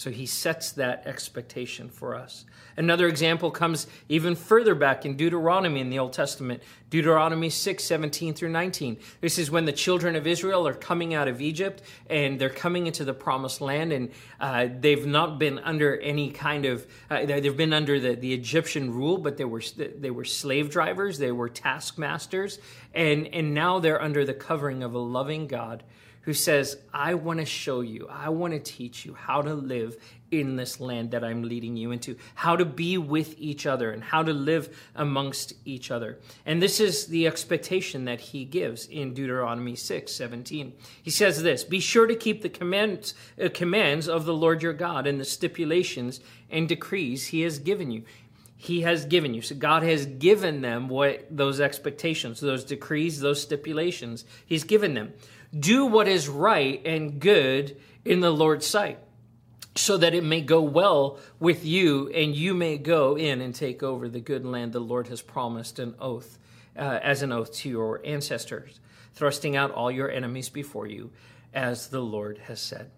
So 0.00 0.10
he 0.10 0.24
sets 0.24 0.72
that 0.72 1.06
expectation 1.06 1.90
for 1.90 2.14
us. 2.14 2.46
Another 2.78 3.06
example 3.06 3.50
comes 3.50 3.86
even 4.08 4.34
further 4.34 4.74
back 4.74 5.04
in 5.04 5.14
Deuteronomy 5.14 5.78
in 5.78 5.90
the 5.90 5.98
Old 5.98 6.14
Testament, 6.14 6.62
Deuteronomy 6.88 7.50
6, 7.50 7.84
17 7.84 8.32
through 8.32 8.48
19. 8.48 8.96
This 9.20 9.38
is 9.38 9.50
when 9.50 9.66
the 9.66 9.74
children 9.74 10.16
of 10.16 10.26
Israel 10.26 10.66
are 10.66 10.72
coming 10.72 11.12
out 11.12 11.28
of 11.28 11.42
Egypt 11.42 11.82
and 12.08 12.40
they're 12.40 12.48
coming 12.48 12.86
into 12.86 13.04
the 13.04 13.12
promised 13.12 13.60
land, 13.60 13.92
and 13.92 14.10
uh, 14.40 14.68
they've 14.80 15.04
not 15.04 15.38
been 15.38 15.58
under 15.58 15.98
any 15.98 16.30
kind 16.30 16.64
of, 16.64 16.86
uh, 17.10 17.26
they've 17.26 17.54
been 17.54 17.74
under 17.74 18.00
the, 18.00 18.14
the 18.14 18.32
Egyptian 18.32 18.94
rule, 18.94 19.18
but 19.18 19.36
they 19.36 19.44
were, 19.44 19.62
they 19.76 20.10
were 20.10 20.24
slave 20.24 20.70
drivers, 20.70 21.18
they 21.18 21.30
were 21.30 21.50
taskmasters, 21.50 22.58
and, 22.94 23.26
and 23.34 23.52
now 23.52 23.78
they're 23.78 24.00
under 24.00 24.24
the 24.24 24.32
covering 24.32 24.82
of 24.82 24.94
a 24.94 24.98
loving 24.98 25.46
God 25.46 25.84
who 26.22 26.34
says, 26.34 26.76
I 26.92 27.14
want 27.14 27.40
to 27.40 27.46
show 27.46 27.80
you, 27.80 28.06
I 28.10 28.28
want 28.28 28.52
to 28.52 28.60
teach 28.60 29.04
you 29.04 29.14
how 29.14 29.42
to 29.42 29.54
live 29.54 29.96
in 30.30 30.56
this 30.56 30.78
land 30.78 31.10
that 31.10 31.24
I'm 31.24 31.42
leading 31.42 31.76
you 31.76 31.90
into, 31.90 32.16
how 32.34 32.56
to 32.56 32.64
be 32.64 32.98
with 32.98 33.34
each 33.38 33.66
other 33.66 33.90
and 33.90 34.02
how 34.02 34.22
to 34.22 34.32
live 34.32 34.76
amongst 34.94 35.54
each 35.64 35.90
other. 35.90 36.18
And 36.46 36.62
this 36.62 36.78
is 36.78 37.06
the 37.06 37.26
expectation 37.26 38.04
that 38.04 38.20
he 38.20 38.44
gives 38.44 38.86
in 38.86 39.14
Deuteronomy 39.14 39.74
6 39.74 40.12
17. 40.12 40.72
He 41.02 41.10
says 41.10 41.42
this 41.42 41.64
Be 41.64 41.80
sure 41.80 42.06
to 42.06 42.14
keep 42.14 42.42
the 42.42 42.48
commands, 42.48 43.14
uh, 43.42 43.48
commands 43.52 44.08
of 44.08 44.24
the 44.24 44.34
Lord 44.34 44.62
your 44.62 44.72
God 44.72 45.06
and 45.06 45.18
the 45.20 45.24
stipulations 45.24 46.20
and 46.50 46.68
decrees 46.68 47.28
he 47.28 47.42
has 47.42 47.58
given 47.58 47.90
you 47.90 48.04
he 48.62 48.82
has 48.82 49.06
given 49.06 49.32
you. 49.32 49.40
So 49.40 49.54
God 49.54 49.82
has 49.84 50.04
given 50.04 50.60
them 50.60 50.88
what 50.88 51.24
those 51.34 51.62
expectations, 51.62 52.40
those 52.40 52.62
decrees, 52.62 53.18
those 53.18 53.40
stipulations. 53.40 54.26
He's 54.44 54.64
given 54.64 54.92
them. 54.92 55.14
Do 55.58 55.86
what 55.86 56.08
is 56.08 56.28
right 56.28 56.80
and 56.84 57.20
good 57.20 57.76
in 58.04 58.20
the 58.20 58.30
Lord's 58.30 58.66
sight, 58.66 58.98
so 59.74 59.96
that 59.96 60.14
it 60.14 60.24
may 60.24 60.40
go 60.40 60.62
well 60.62 61.18
with 61.38 61.64
you 61.64 62.08
and 62.10 62.34
you 62.34 62.54
may 62.54 62.78
go 62.78 63.16
in 63.16 63.40
and 63.40 63.54
take 63.54 63.82
over 63.82 64.08
the 64.08 64.20
good 64.20 64.44
land 64.44 64.72
the 64.72 64.80
Lord 64.80 65.08
has 65.08 65.22
promised 65.22 65.78
an 65.78 65.94
oath, 65.98 66.38
uh, 66.76 67.00
as 67.02 67.22
an 67.22 67.32
oath 67.32 67.52
to 67.54 67.68
your 67.68 68.00
ancestors, 68.04 68.80
thrusting 69.14 69.56
out 69.56 69.72
all 69.72 69.90
your 69.90 70.10
enemies 70.10 70.48
before 70.48 70.86
you, 70.86 71.10
as 71.52 71.88
the 71.88 72.00
Lord 72.00 72.38
has 72.44 72.60
said. 72.60 72.90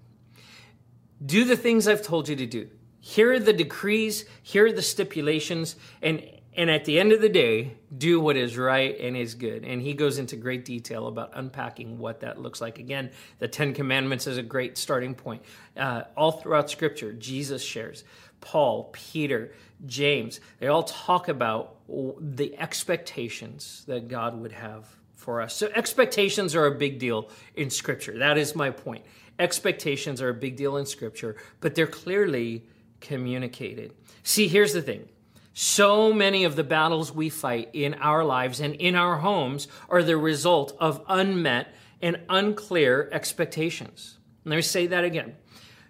Do 1.24 1.44
the 1.44 1.56
things 1.56 1.88
I've 1.88 2.02
told 2.02 2.28
you 2.28 2.36
to 2.36 2.46
do. 2.46 2.68
Here 3.00 3.32
are 3.32 3.40
the 3.40 3.52
decrees, 3.52 4.24
here 4.42 4.66
are 4.66 4.72
the 4.72 4.82
stipulations, 4.82 5.76
and 6.02 6.22
and 6.54 6.70
at 6.70 6.84
the 6.84 7.00
end 7.00 7.12
of 7.12 7.22
the 7.22 7.30
day, 7.30 7.76
do 7.96 8.20
what 8.20 8.36
is 8.36 8.58
right 8.58 8.98
and 9.00 9.16
is 9.16 9.34
good. 9.34 9.64
And 9.64 9.80
he 9.80 9.94
goes 9.94 10.18
into 10.18 10.36
great 10.36 10.64
detail 10.66 11.06
about 11.06 11.30
unpacking 11.34 11.98
what 11.98 12.20
that 12.20 12.40
looks 12.40 12.60
like. 12.60 12.78
Again, 12.78 13.10
the 13.38 13.48
Ten 13.48 13.72
Commandments 13.72 14.26
is 14.26 14.36
a 14.36 14.42
great 14.42 14.76
starting 14.76 15.14
point. 15.14 15.42
Uh, 15.76 16.02
all 16.14 16.32
throughout 16.32 16.70
Scripture, 16.70 17.12
Jesus 17.14 17.62
shares. 17.62 18.04
Paul, 18.42 18.90
Peter, 18.92 19.52
James, 19.86 20.40
they 20.58 20.66
all 20.66 20.82
talk 20.82 21.28
about 21.28 21.76
the 21.88 22.58
expectations 22.58 23.84
that 23.86 24.08
God 24.08 24.38
would 24.38 24.52
have 24.52 24.86
for 25.14 25.40
us. 25.40 25.54
So, 25.54 25.70
expectations 25.74 26.54
are 26.54 26.66
a 26.66 26.74
big 26.74 26.98
deal 26.98 27.30
in 27.54 27.70
Scripture. 27.70 28.18
That 28.18 28.36
is 28.36 28.54
my 28.54 28.70
point. 28.70 29.04
Expectations 29.38 30.20
are 30.20 30.28
a 30.28 30.34
big 30.34 30.56
deal 30.56 30.76
in 30.76 30.84
Scripture, 30.84 31.36
but 31.60 31.74
they're 31.74 31.86
clearly 31.86 32.66
communicated. 33.00 33.94
See, 34.22 34.48
here's 34.48 34.72
the 34.72 34.82
thing 34.82 35.08
so 35.54 36.12
many 36.12 36.44
of 36.44 36.56
the 36.56 36.64
battles 36.64 37.12
we 37.12 37.28
fight 37.28 37.70
in 37.72 37.94
our 37.94 38.24
lives 38.24 38.60
and 38.60 38.74
in 38.74 38.94
our 38.94 39.18
homes 39.18 39.68
are 39.88 40.02
the 40.02 40.16
result 40.16 40.76
of 40.80 41.02
unmet 41.08 41.74
and 42.00 42.20
unclear 42.28 43.08
expectations. 43.12 44.18
Let 44.44 44.56
me 44.56 44.62
say 44.62 44.86
that 44.88 45.04
again. 45.04 45.36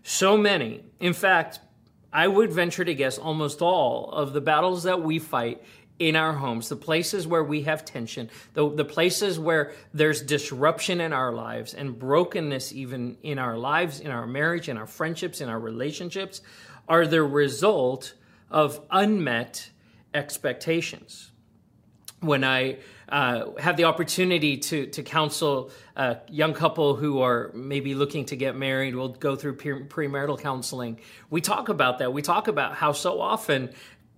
So 0.02 0.36
many, 0.36 0.84
in 1.00 1.12
fact, 1.12 1.60
I 2.12 2.28
would 2.28 2.52
venture 2.52 2.84
to 2.84 2.94
guess 2.94 3.18
almost 3.18 3.62
all 3.62 4.10
of 4.10 4.32
the 4.32 4.40
battles 4.40 4.82
that 4.82 5.02
we 5.02 5.18
fight 5.18 5.62
in 5.98 6.16
our 6.16 6.32
homes, 6.32 6.68
the 6.68 6.76
places 6.76 7.26
where 7.26 7.44
we 7.44 7.62
have 7.62 7.84
tension, 7.84 8.28
the, 8.54 8.68
the 8.68 8.84
places 8.84 9.38
where 9.38 9.72
there's 9.94 10.20
disruption 10.20 11.00
in 11.00 11.12
our 11.12 11.32
lives 11.32 11.74
and 11.74 11.96
brokenness 11.96 12.72
even 12.72 13.16
in 13.22 13.38
our 13.38 13.56
lives, 13.56 14.00
in 14.00 14.10
our 14.10 14.26
marriage, 14.26 14.68
in 14.68 14.76
our 14.76 14.86
friendships, 14.86 15.40
in 15.40 15.48
our 15.48 15.60
relationships, 15.60 16.40
are 16.88 17.06
the 17.06 17.22
result 17.22 18.14
of 18.52 18.80
unmet 18.90 19.70
expectations. 20.14 21.30
When 22.20 22.44
I 22.44 22.78
uh, 23.08 23.50
have 23.58 23.76
the 23.76 23.84
opportunity 23.84 24.56
to, 24.56 24.86
to 24.86 25.02
counsel 25.02 25.72
a 25.96 26.18
young 26.28 26.54
couple 26.54 26.94
who 26.94 27.20
are 27.20 27.50
maybe 27.52 27.96
looking 27.96 28.26
to 28.26 28.36
get 28.36 28.54
married, 28.54 28.94
we'll 28.94 29.08
go 29.08 29.34
through 29.34 29.56
premarital 29.56 30.38
counseling. 30.38 31.00
We 31.28 31.40
talk 31.40 31.68
about 31.68 31.98
that. 31.98 32.12
We 32.12 32.22
talk 32.22 32.46
about 32.46 32.74
how 32.74 32.92
so 32.92 33.20
often 33.20 33.70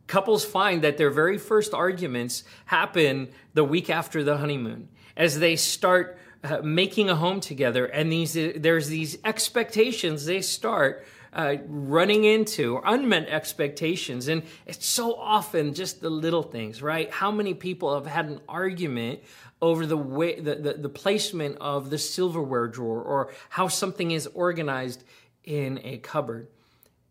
couples 0.07 0.45
find 0.45 0.83
that 0.83 0.99
their 0.99 1.11
very 1.11 1.39
first 1.39 1.73
arguments 1.73 2.45
happen 2.67 3.31
the 3.55 3.65
week 3.65 3.89
after 3.89 4.23
the 4.23 4.37
honeymoon 4.37 4.89
as 5.17 5.39
they 5.39 5.57
start 5.57 6.19
uh, 6.43 6.61
making 6.63 7.09
a 7.09 7.17
home 7.17 7.41
together 7.41 7.87
and 7.87 8.13
these 8.13 8.35
there's 8.35 8.89
these 8.89 9.17
expectations 9.25 10.27
they 10.27 10.43
start 10.43 11.07
uh, 11.35 11.57
running 11.67 12.25
into 12.25 12.81
unmet 12.85 13.29
expectations. 13.29 14.29
And 14.29 14.43
it's 14.67 14.87
so 14.87 15.15
often 15.15 15.75
just 15.75 16.01
the 16.01 16.11
little 16.11 16.43
things, 16.43 16.81
right? 16.81 17.11
How 17.11 17.31
many 17.31 17.55
people 17.55 17.95
have 17.95 18.07
had 18.07 18.27
an 18.27 18.41
argument 18.49 19.21
over 19.61 19.85
the 19.87 19.97
way 19.97 20.39
the, 20.39 20.55
the, 20.55 20.73
the 20.75 20.89
placement 20.89 21.59
of 21.61 21.91
the 21.91 21.99
silverware 21.99 22.69
drawer 22.69 23.03
or 23.03 23.33
how 23.51 23.69
something 23.69 24.13
is 24.13 24.27
organized 24.29 25.03
in 25.43 25.81
a 25.83 25.99
cupboard? 25.99 26.49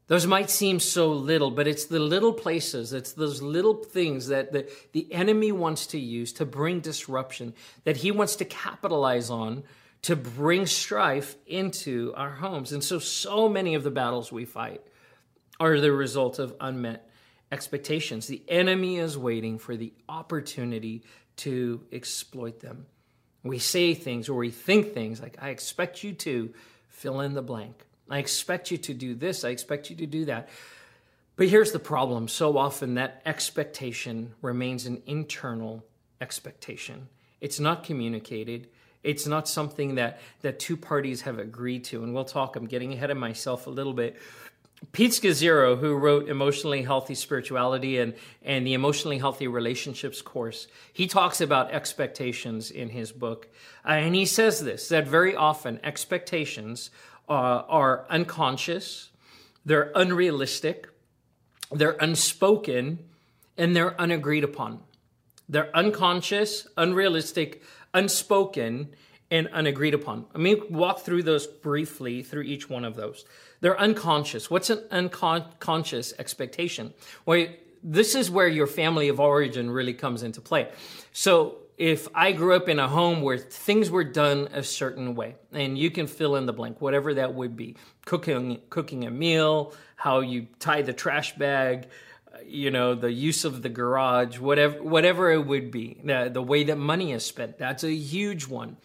Those 0.08 0.27
might 0.27 0.50
seem 0.50 0.80
so 0.80 1.12
little, 1.12 1.50
but 1.50 1.68
it's 1.68 1.86
the 1.86 2.00
little 2.00 2.34
places, 2.34 2.92
it's 2.92 3.13
those 3.13 3.42
little 3.42 3.75
things 3.75 4.27
that 4.27 4.51
the, 4.51 4.70
the 4.92 5.12
enemy 5.13 5.51
wants 5.51 5.88
to 5.88 6.00
use 6.00 6.34
to 6.34 6.46
bring 6.46 6.82
disruption, 6.82 7.53
that 7.86 7.98
he 7.98 8.12
wants 8.12 8.36
to 8.38 8.46
capitalize 8.46 9.30
on 9.30 9.63
to 10.03 10.15
bring 10.15 10.65
strife 10.65 11.36
into 11.48 12.13
our 12.15 12.29
homes. 12.29 12.72
And 12.72 12.83
so, 12.83 13.00
so 13.00 13.50
many 13.50 13.75
of 13.75 13.83
the 13.83 13.91
battles 13.91 14.31
we 14.31 14.45
fight 14.45 14.81
are 15.60 15.79
the 15.79 15.91
result 15.91 16.39
of 16.39 16.55
unmet 16.60 17.10
expectations. 17.51 18.27
The 18.27 18.43
enemy 18.48 18.98
is 18.98 19.17
waiting 19.17 19.57
for 19.60 19.75
the 19.75 19.93
opportunity 20.10 21.03
to 21.38 21.81
exploit 21.91 22.60
them. 22.60 22.86
We 23.43 23.60
say 23.60 23.93
things 23.93 24.29
or 24.29 24.36
we 24.36 24.51
think 24.51 24.93
things 24.93 25.22
like, 25.22 25.38
I 25.41 25.50
expect 25.50 26.03
you 26.03 26.13
to 26.13 26.53
fill 26.89 27.22
in 27.22 27.33
the 27.33 27.41
blank. 27.41 27.86
I 28.10 28.19
expect 28.19 28.72
you 28.72 28.77
to 28.79 28.93
do 28.93 29.15
this. 29.15 29.43
I 29.43 29.50
expect 29.50 29.89
you 29.89 29.95
to 29.98 30.05
do 30.05 30.25
that. 30.25 30.50
But 31.36 31.48
here's 31.48 31.72
the 31.72 31.79
problem 31.79 32.27
so 32.27 32.57
often 32.57 32.95
that 32.95 33.22
expectation 33.25 34.33
remains 34.41 34.86
an 34.86 35.01
internal 35.05 35.83
expectation, 36.19 37.07
it's 37.39 37.60
not 37.60 37.83
communicated. 37.83 38.67
It's 39.03 39.27
not 39.27 39.48
something 39.48 39.95
that, 39.95 40.19
that 40.41 40.60
two 40.60 40.77
parties 40.77 41.22
have 41.22 41.39
agreed 41.39 41.83
to. 41.86 42.03
And 42.03 42.13
we'll 42.13 42.25
talk, 42.25 42.55
I'm 42.55 42.67
getting 42.67 42.93
ahead 42.93 43.12
of 43.12 43.17
myself 43.17 43.67
a 43.67 43.69
little 43.69 43.93
bit. 43.93 44.17
Pete 44.91 45.12
Scazzero, 45.12 45.79
who 45.79 45.95
wrote 45.95 46.27
Emotionally 46.27 46.81
Healthy 46.81 47.15
Spirituality 47.15 48.00
and, 48.00 48.13
and 48.43 48.67
the 48.67 48.74
Emotionally 48.74 49.17
Healthy 49.17 49.48
Relationships 49.48 50.22
course, 50.22 50.67
he 50.91 51.07
talks 51.07 51.39
about 51.39 51.72
expectations 51.72 52.69
in 52.69 52.89
his 52.89 53.12
book. 53.12 53.48
Uh, 53.86 53.91
and 53.91 54.13
he 54.13 54.25
says 54.25 54.63
this 54.63 54.89
that 54.89 55.07
very 55.07 55.36
often 55.36 55.79
expectations 55.83 56.91
uh, 57.29 57.31
are 57.31 58.05
unconscious, 58.10 59.10
they're 59.65 59.91
unrealistic, 59.95 60.89
they're 61.72 61.98
unspoken, 62.00 63.00
and 63.57 63.75
they're 63.75 64.00
unagreed 64.00 64.43
upon. 64.43 64.81
They're 65.53 65.75
unconscious, 65.77 66.67
unrealistic, 66.77 67.62
unspoken, 67.93 68.89
and 69.29 69.48
unagreed 69.50 69.93
upon. 69.93 70.25
Let 70.33 70.39
me 70.39 70.55
walk 70.55 71.01
through 71.01 71.24
those 71.24 71.45
briefly 71.45 72.24
through 72.24 72.41
each 72.41 72.72
one 72.72 72.83
of 72.83 72.95
those. 72.95 73.24
They're 73.62 73.79
unconscious. 73.79 74.50
What's 74.50 74.72
an 74.72 74.83
unconscious 74.89 76.12
expectation? 76.17 76.95
Well, 77.27 77.45
this 77.83 78.15
is 78.15 78.31
where 78.31 78.48
your 78.48 78.65
family 78.65 79.10
of 79.10 79.19
origin 79.19 79.69
really 79.69 79.93
comes 79.93 80.24
into 80.24 80.41
play. 80.41 80.69
So, 81.12 81.60
if 81.77 82.07
I 82.13 82.31
grew 82.31 82.55
up 82.55 82.69
in 82.69 82.79
a 82.79 82.88
home 82.88 83.22
where 83.22 83.38
things 83.38 83.89
were 83.89 84.03
done 84.03 84.48
a 84.53 84.63
certain 84.63 85.15
way, 85.15 85.36
and 85.51 85.77
you 85.77 85.89
can 85.89 86.05
fill 86.05 86.36
in 86.36 86.45
the 86.45 86.53
blank, 86.53 86.81
whatever 86.81 87.15
that 87.15 87.33
would 87.33 87.55
be, 87.55 87.75
cooking 88.05 88.60
cooking 88.69 89.05
a 89.05 89.12
meal, 89.12 89.74
how 89.95 90.19
you 90.22 90.48
tie 90.60 90.83
the 90.83 90.93
trash 90.93 91.36
bag, 91.36 91.88
you 92.47 92.71
know 92.71 92.95
the 92.95 93.12
use 93.12 93.45
of 93.45 93.62
the 93.62 93.69
garage 93.69 94.39
whatever 94.39 94.81
whatever 94.83 95.31
it 95.31 95.45
would 95.45 95.71
be 95.71 96.00
the, 96.03 96.29
the 96.31 96.41
way 96.41 96.63
that 96.63 96.77
money 96.77 97.12
is 97.12 97.25
spent 97.25 97.57
that's 97.57 97.83
a 97.83 97.93
huge 97.93 98.47
one 98.47 98.77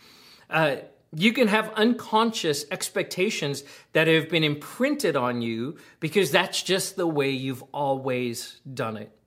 Uh, 0.50 0.76
you 1.14 1.32
can 1.32 1.48
have 1.48 1.72
unconscious 1.74 2.66
expectations 2.70 3.64
that 3.92 4.08
have 4.08 4.28
been 4.28 4.44
imprinted 4.44 5.16
on 5.16 5.40
you 5.42 5.76
because 6.00 6.30
that's 6.30 6.62
just 6.62 6.96
the 6.96 7.06
way 7.06 7.30
you've 7.30 7.64
always 7.72 8.60
done 8.74 8.96
it. 8.96 9.17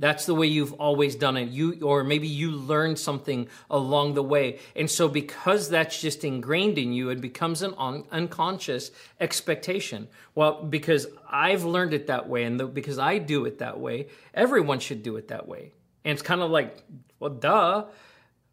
That's 0.00 0.24
the 0.24 0.34
way 0.34 0.46
you've 0.46 0.72
always 0.72 1.14
done 1.14 1.36
it. 1.36 1.50
You, 1.50 1.78
or 1.82 2.02
maybe 2.02 2.26
you 2.26 2.52
learned 2.52 2.98
something 2.98 3.48
along 3.68 4.14
the 4.14 4.22
way. 4.22 4.58
And 4.74 4.90
so 4.90 5.08
because 5.08 5.68
that's 5.68 6.00
just 6.00 6.24
ingrained 6.24 6.78
in 6.78 6.94
you, 6.94 7.10
it 7.10 7.20
becomes 7.20 7.60
an 7.60 7.74
un- 7.76 8.04
unconscious 8.10 8.92
expectation. 9.20 10.08
Well, 10.34 10.62
because 10.62 11.06
I've 11.30 11.64
learned 11.64 11.92
it 11.92 12.06
that 12.06 12.30
way 12.30 12.44
and 12.44 12.58
the, 12.58 12.66
because 12.66 12.98
I 12.98 13.18
do 13.18 13.44
it 13.44 13.58
that 13.58 13.78
way, 13.78 14.06
everyone 14.32 14.80
should 14.80 15.02
do 15.02 15.16
it 15.18 15.28
that 15.28 15.46
way. 15.46 15.72
And 16.02 16.12
it's 16.12 16.22
kind 16.22 16.40
of 16.40 16.50
like, 16.50 16.82
well, 17.18 17.30
duh, 17.30 17.84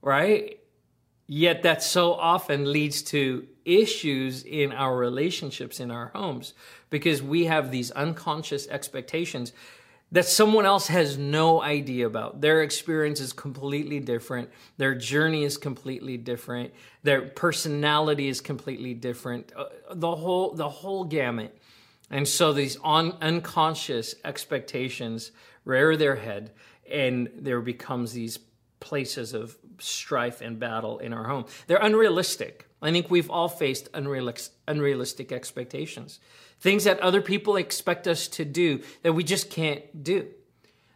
right? 0.01 0.59
Yet 1.27 1.63
that 1.63 1.81
so 1.81 2.11
often 2.13 2.73
leads 2.73 3.01
to 3.03 3.47
issues 3.63 4.43
in 4.43 4.73
our 4.73 4.97
relationships 4.97 5.79
in 5.79 5.91
our 5.91 6.07
homes 6.07 6.53
because 6.89 7.23
we 7.23 7.45
have 7.45 7.71
these 7.71 7.89
unconscious 7.91 8.67
expectations 8.67 9.53
that 10.11 10.25
someone 10.25 10.65
else 10.65 10.87
has 10.87 11.17
no 11.17 11.61
idea 11.61 12.07
about. 12.07 12.39
Their 12.39 12.63
experience 12.63 13.19
is 13.19 13.33
completely 13.33 13.99
different. 13.99 14.49
Their 14.77 14.95
journey 14.95 15.43
is 15.43 15.57
completely 15.57 16.17
different. 16.17 16.73
Their 17.03 17.23
personality 17.23 18.27
is 18.29 18.39
completely 18.39 18.93
different. 18.93 19.51
Uh, 19.55 19.65
the 19.91 20.15
whole 20.15 20.53
the 20.53 20.69
whole 20.69 21.03
gamut. 21.03 21.57
And 22.09 22.25
so 22.25 22.53
these 22.53 22.77
on, 22.77 23.17
unconscious 23.21 24.15
expectations 24.23 25.31
rear 25.65 25.97
their 25.97 26.15
head 26.15 26.51
and 26.89 27.29
there 27.35 27.59
becomes 27.59 28.13
these 28.13 28.39
places 28.79 29.33
of 29.33 29.57
strife 29.79 30.39
and 30.39 30.57
battle 30.57 30.99
in 30.99 31.11
our 31.11 31.25
home. 31.25 31.45
They're 31.67 31.77
unrealistic. 31.77 32.65
I 32.81 32.91
think 32.91 33.11
we've 33.11 33.29
all 33.29 33.49
faced 33.49 33.89
unrealistic, 33.93 34.53
unrealistic 34.67 35.33
expectations 35.33 36.19
things 36.59 36.83
that 36.85 36.99
other 36.99 37.21
people 37.21 37.55
expect 37.55 38.07
us 38.07 38.27
to 38.27 38.45
do 38.45 38.81
that 39.03 39.13
we 39.13 39.23
just 39.23 39.49
can't 39.49 40.03
do. 40.03 40.27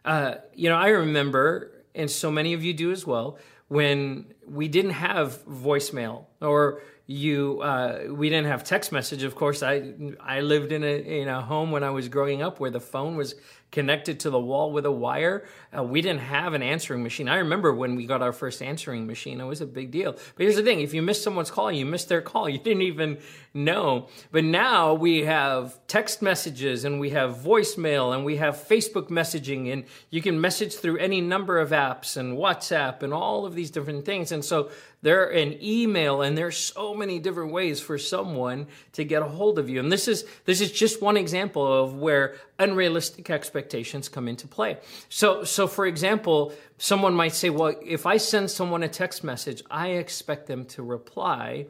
Uh, 0.03 0.35
you 0.55 0.69
know, 0.69 0.75
I 0.75 0.89
remember, 0.89 1.71
and 1.93 2.09
so 2.09 2.31
many 2.31 2.53
of 2.53 2.63
you 2.63 2.73
do 2.73 2.91
as 2.91 3.05
well, 3.05 3.37
when 3.67 4.33
we 4.45 4.67
didn't 4.67 4.91
have 4.91 5.45
voicemail 5.45 6.25
or 6.41 6.81
you 7.07 7.61
uh, 7.61 8.03
we 8.09 8.29
didn't 8.29 8.47
have 8.47 8.63
text 8.63 8.91
message 8.91 9.23
of 9.23 9.35
course 9.35 9.63
i 9.63 9.93
i 10.19 10.39
lived 10.41 10.71
in 10.71 10.83
a 10.83 11.21
in 11.21 11.27
a 11.27 11.41
home 11.41 11.71
when 11.71 11.83
i 11.83 11.89
was 11.89 12.07
growing 12.07 12.41
up 12.41 12.59
where 12.59 12.69
the 12.69 12.79
phone 12.79 13.15
was 13.15 13.35
connected 13.71 14.19
to 14.19 14.29
the 14.29 14.39
wall 14.39 14.71
with 14.71 14.85
a 14.85 14.91
wire. 14.91 15.45
Uh, 15.75 15.81
we 15.81 16.01
didn't 16.01 16.19
have 16.19 16.53
an 16.53 16.61
answering 16.61 17.01
machine. 17.01 17.29
I 17.29 17.37
remember 17.37 17.73
when 17.73 17.95
we 17.95 18.05
got 18.05 18.21
our 18.21 18.33
first 18.33 18.61
answering 18.61 19.07
machine, 19.07 19.39
it 19.39 19.45
was 19.45 19.61
a 19.61 19.65
big 19.65 19.91
deal. 19.91 20.11
But 20.11 20.43
here's 20.43 20.57
the 20.57 20.63
thing 20.63 20.81
if 20.81 20.93
you 20.93 21.01
miss 21.01 21.23
someone's 21.23 21.49
call, 21.49 21.71
you 21.71 21.85
missed 21.85 22.09
their 22.09 22.21
call. 22.21 22.41
You 22.51 22.57
didn't 22.57 22.81
even 22.81 23.19
know. 23.53 24.09
But 24.31 24.43
now 24.43 24.93
we 24.93 25.23
have 25.23 25.79
text 25.87 26.21
messages 26.21 26.83
and 26.83 26.99
we 26.99 27.11
have 27.11 27.37
voicemail 27.37 28.13
and 28.13 28.25
we 28.25 28.37
have 28.37 28.55
Facebook 28.57 29.07
messaging, 29.07 29.71
and 29.71 29.85
you 30.09 30.21
can 30.21 30.41
message 30.41 30.75
through 30.75 30.97
any 30.97 31.21
number 31.21 31.59
of 31.59 31.69
apps 31.69 32.17
and 32.17 32.37
WhatsApp 32.37 33.03
and 33.03 33.13
all 33.13 33.45
of 33.45 33.55
these 33.55 33.71
different 33.71 34.05
things. 34.05 34.33
And 34.33 34.43
so 34.43 34.69
there 35.01 35.31
an 35.31 35.57
email 35.61 36.21
and 36.21 36.37
there's 36.37 36.57
so 36.57 36.93
many 36.93 37.19
different 37.19 37.51
ways 37.51 37.79
for 37.79 37.97
someone 37.97 38.67
to 38.93 39.03
get 39.03 39.21
a 39.21 39.25
hold 39.27 39.57
of 39.57 39.69
you 39.69 39.79
and 39.79 39.91
this 39.91 40.07
is 40.07 40.25
this 40.45 40.61
is 40.61 40.71
just 40.71 41.01
one 41.01 41.17
example 41.17 41.65
of 41.83 41.95
where 41.95 42.35
unrealistic 42.59 43.29
expectations 43.29 43.60
come 44.09 44.27
into 44.27 44.47
play. 44.47 44.77
So 45.09 45.43
so 45.43 45.67
for 45.67 45.85
example 45.85 46.53
someone 46.77 47.13
might 47.13 47.33
say 47.33 47.49
well 47.49 47.73
if 47.85 48.05
i 48.05 48.17
send 48.17 48.49
someone 48.49 48.83
a 48.83 48.87
text 48.87 49.23
message 49.23 49.63
i 49.69 49.89
expect 49.89 50.47
them 50.47 50.65
to 50.65 50.83
reply 50.83 51.67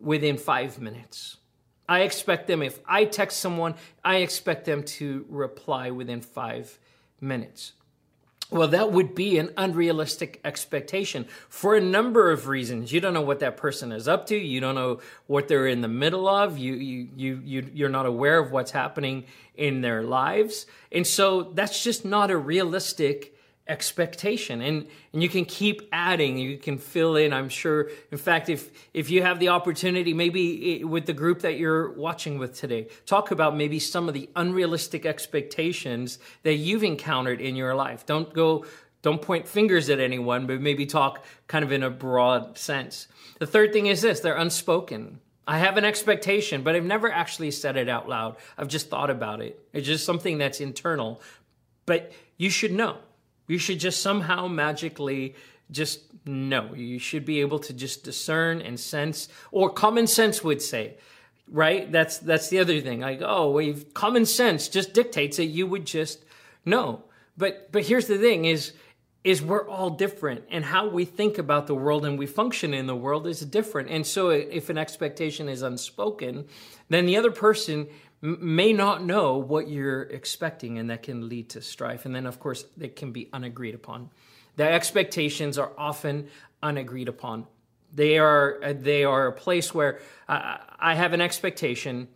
within 0.00 0.36
5 0.36 0.80
minutes. 0.80 1.38
I 1.88 2.00
expect 2.00 2.46
them 2.46 2.62
if 2.62 2.80
i 2.86 3.04
text 3.04 3.38
someone 3.38 3.74
i 4.04 4.16
expect 4.16 4.64
them 4.64 4.82
to 4.82 5.26
reply 5.28 5.90
within 5.90 6.20
5 6.20 6.78
minutes 7.20 7.72
well, 8.54 8.68
that 8.68 8.92
would 8.92 9.16
be 9.16 9.36
an 9.38 9.50
unrealistic 9.56 10.40
expectation 10.44 11.26
for 11.48 11.74
a 11.74 11.80
number 11.80 12.30
of 12.30 12.46
reasons. 12.46 12.92
You 12.92 13.00
don't 13.00 13.12
know 13.12 13.20
what 13.20 13.40
that 13.40 13.56
person 13.56 13.90
is 13.90 14.06
up 14.06 14.26
to. 14.26 14.36
You 14.36 14.60
don't 14.60 14.76
know 14.76 15.00
what 15.26 15.48
they're 15.48 15.66
in 15.66 15.80
the 15.80 15.88
middle 15.88 16.28
of. 16.28 16.56
You, 16.56 16.74
you, 16.74 17.08
you, 17.16 17.40
you, 17.44 17.70
you're 17.74 17.88
not 17.88 18.06
aware 18.06 18.38
of 18.38 18.52
what's 18.52 18.70
happening 18.70 19.24
in 19.56 19.80
their 19.80 20.04
lives. 20.04 20.66
And 20.92 21.04
so 21.04 21.50
that's 21.54 21.82
just 21.82 22.04
not 22.04 22.30
a 22.30 22.36
realistic 22.36 23.33
expectation. 23.66 24.60
And 24.60 24.86
and 25.12 25.22
you 25.22 25.28
can 25.28 25.44
keep 25.44 25.88
adding. 25.90 26.36
You 26.36 26.58
can 26.58 26.76
fill 26.76 27.16
in 27.16 27.32
i'm 27.32 27.48
sure. 27.48 27.90
In 28.10 28.18
fact 28.18 28.48
if 28.48 28.70
if 28.92 29.10
you 29.10 29.22
have 29.22 29.38
the 29.40 29.48
opportunity 29.48 30.12
maybe 30.12 30.84
with 30.84 31.06
the 31.06 31.14
group 31.14 31.40
that 31.40 31.58
you're 31.58 31.90
watching 31.92 32.38
with 32.38 32.54
today 32.54 32.88
talk 33.06 33.30
about 33.30 33.56
maybe 33.56 33.78
some 33.78 34.06
of 34.06 34.14
the 34.14 34.28
unrealistic 34.36 35.06
expectations 35.06 36.18
that 36.42 36.54
you've 36.54 36.84
encountered 36.84 37.40
in 37.40 37.56
your 37.56 37.74
life. 37.74 38.04
Don't 38.04 38.32
go 38.34 38.66
don't 39.00 39.22
point 39.22 39.48
fingers 39.48 39.88
at 39.88 39.98
anyone 39.98 40.46
but 40.46 40.60
maybe 40.60 40.84
talk 40.84 41.24
kind 41.46 41.64
of 41.64 41.72
in 41.72 41.82
a 41.82 41.90
broad 41.90 42.58
sense. 42.58 43.08
The 43.38 43.46
third 43.46 43.72
thing 43.72 43.86
is 43.86 44.02
this 44.02 44.20
they're 44.20 44.36
unspoken. 44.36 45.20
I 45.46 45.58
have 45.58 45.76
an 45.76 45.84
expectation, 45.84 46.62
but 46.62 46.74
I've 46.74 46.84
never 46.84 47.10
actually 47.10 47.50
said 47.50 47.76
it 47.76 47.88
out 47.88 48.08
loud. 48.08 48.36
I've 48.56 48.68
just 48.68 48.88
thought 48.88 49.10
about 49.10 49.42
it. 49.42 49.60
It's 49.74 49.86
just 49.86 50.06
something 50.06 50.38
that's 50.38 50.58
internal. 50.58 51.20
But 51.84 52.12
you 52.38 52.48
should 52.48 52.72
know 52.72 52.96
you 53.46 53.58
should 53.58 53.80
just 53.80 54.00
somehow 54.00 54.48
magically 54.48 55.34
just 55.70 56.00
know. 56.26 56.74
You 56.74 56.98
should 56.98 57.24
be 57.24 57.40
able 57.40 57.58
to 57.60 57.72
just 57.72 58.04
discern 58.04 58.60
and 58.60 58.78
sense, 58.78 59.28
or 59.50 59.70
common 59.70 60.06
sense 60.06 60.42
would 60.42 60.62
say, 60.62 60.96
right? 61.48 61.90
That's 61.90 62.18
that's 62.18 62.48
the 62.48 62.58
other 62.58 62.80
thing. 62.80 63.00
Like, 63.00 63.20
oh, 63.22 63.50
we've 63.50 63.92
common 63.94 64.26
sense 64.26 64.68
just 64.68 64.94
dictates 64.94 65.36
that 65.36 65.46
you 65.46 65.66
would 65.66 65.86
just 65.86 66.24
know. 66.64 67.04
But 67.36 67.72
but 67.72 67.84
here's 67.84 68.06
the 68.06 68.18
thing: 68.18 68.44
is 68.44 68.72
is 69.24 69.40
we're 69.40 69.66
all 69.66 69.90
different, 69.90 70.44
and 70.50 70.64
how 70.64 70.88
we 70.88 71.04
think 71.04 71.38
about 71.38 71.66
the 71.66 71.74
world 71.74 72.04
and 72.04 72.18
we 72.18 72.26
function 72.26 72.74
in 72.74 72.86
the 72.86 72.94
world 72.94 73.26
is 73.26 73.40
different. 73.40 73.88
And 73.90 74.06
so, 74.06 74.28
if 74.28 74.68
an 74.68 74.78
expectation 74.78 75.48
is 75.48 75.62
unspoken, 75.62 76.44
then 76.90 77.06
the 77.06 77.16
other 77.16 77.30
person 77.30 77.88
may 78.24 78.72
not 78.72 79.04
know 79.04 79.36
what 79.36 79.68
you're 79.68 80.02
expecting, 80.02 80.78
and 80.78 80.88
that 80.88 81.02
can 81.02 81.28
lead 81.28 81.50
to 81.50 81.60
strife. 81.60 82.06
And 82.06 82.14
then, 82.14 82.24
of 82.24 82.40
course, 82.40 82.64
they 82.76 82.88
can 82.88 83.12
be 83.12 83.28
unagreed 83.32 83.74
upon. 83.74 84.10
The 84.56 84.64
expectations 84.64 85.58
are 85.58 85.72
often 85.76 86.28
unagreed 86.62 87.08
upon. 87.08 87.46
They 87.92 88.18
are 88.18 88.58
they 88.72 89.04
are 89.04 89.26
a 89.26 89.32
place 89.32 89.74
where 89.74 90.00
uh, 90.26 90.56
I 90.78 90.94
have 90.94 91.12
an 91.12 91.20
expectation, 91.20 92.08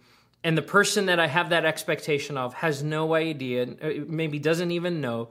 and 0.43 0.57
the 0.57 0.63
person 0.63 1.07
that 1.07 1.21
I 1.21 1.27
have 1.27 1.51
that 1.51 1.67
expectation 1.67 2.39
of 2.39 2.55
has 2.55 2.83
no 2.83 3.15
idea, 3.15 3.65
uh, 3.83 3.91
maybe 4.07 4.39
doesn't 4.39 4.71
even 4.71 5.01
know. 5.01 5.29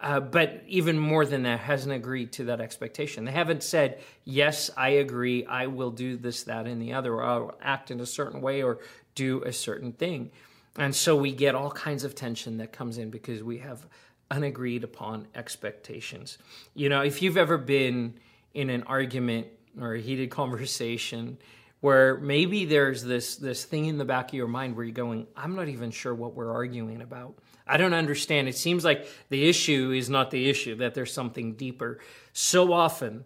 Uh, 0.00 0.18
but 0.18 0.62
even 0.66 0.98
more 0.98 1.26
than 1.26 1.42
that, 1.42 1.60
hasn't 1.60 1.92
agreed 1.92 2.32
to 2.32 2.44
that 2.44 2.58
expectation. 2.58 3.26
They 3.26 3.32
haven't 3.32 3.62
said, 3.62 4.00
Yes, 4.24 4.70
I 4.74 4.90
agree, 4.90 5.44
I 5.44 5.66
will 5.66 5.90
do 5.90 6.16
this, 6.16 6.44
that, 6.44 6.66
and 6.66 6.80
the 6.80 6.94
other, 6.94 7.12
or 7.12 7.22
I'll 7.22 7.58
act 7.60 7.90
in 7.90 8.00
a 8.00 8.06
certain 8.06 8.40
way, 8.40 8.62
or 8.62 8.78
do 9.20 9.42
a 9.44 9.52
certain 9.52 9.92
thing. 9.92 10.30
And 10.78 10.96
so 10.96 11.14
we 11.14 11.32
get 11.32 11.54
all 11.54 11.70
kinds 11.70 12.04
of 12.04 12.14
tension 12.14 12.56
that 12.58 12.72
comes 12.72 12.96
in 12.96 13.10
because 13.10 13.42
we 13.42 13.58
have 13.58 13.86
unagreed 14.30 14.82
upon 14.82 15.26
expectations. 15.34 16.38
You 16.74 16.88
know, 16.88 17.02
if 17.02 17.20
you've 17.20 17.36
ever 17.36 17.58
been 17.58 18.14
in 18.54 18.70
an 18.70 18.84
argument 18.84 19.48
or 19.78 19.94
a 19.94 20.00
heated 20.00 20.30
conversation 20.40 21.38
where 21.80 22.18
maybe 22.18 22.66
there's 22.66 23.02
this 23.02 23.36
this 23.36 23.64
thing 23.64 23.86
in 23.86 23.96
the 23.98 24.04
back 24.04 24.28
of 24.28 24.34
your 24.34 24.48
mind 24.48 24.76
where 24.76 24.84
you're 24.84 24.94
going, 24.94 25.26
I'm 25.36 25.54
not 25.54 25.68
even 25.68 25.90
sure 25.90 26.14
what 26.14 26.34
we're 26.34 26.52
arguing 26.52 27.02
about. 27.02 27.34
I 27.66 27.76
don't 27.76 27.94
understand. 27.94 28.48
It 28.48 28.56
seems 28.56 28.84
like 28.84 29.06
the 29.28 29.48
issue 29.48 29.92
is 29.92 30.08
not 30.08 30.30
the 30.30 30.48
issue, 30.48 30.76
that 30.76 30.94
there's 30.94 31.12
something 31.12 31.54
deeper. 31.54 31.98
So 32.32 32.72
often 32.72 33.24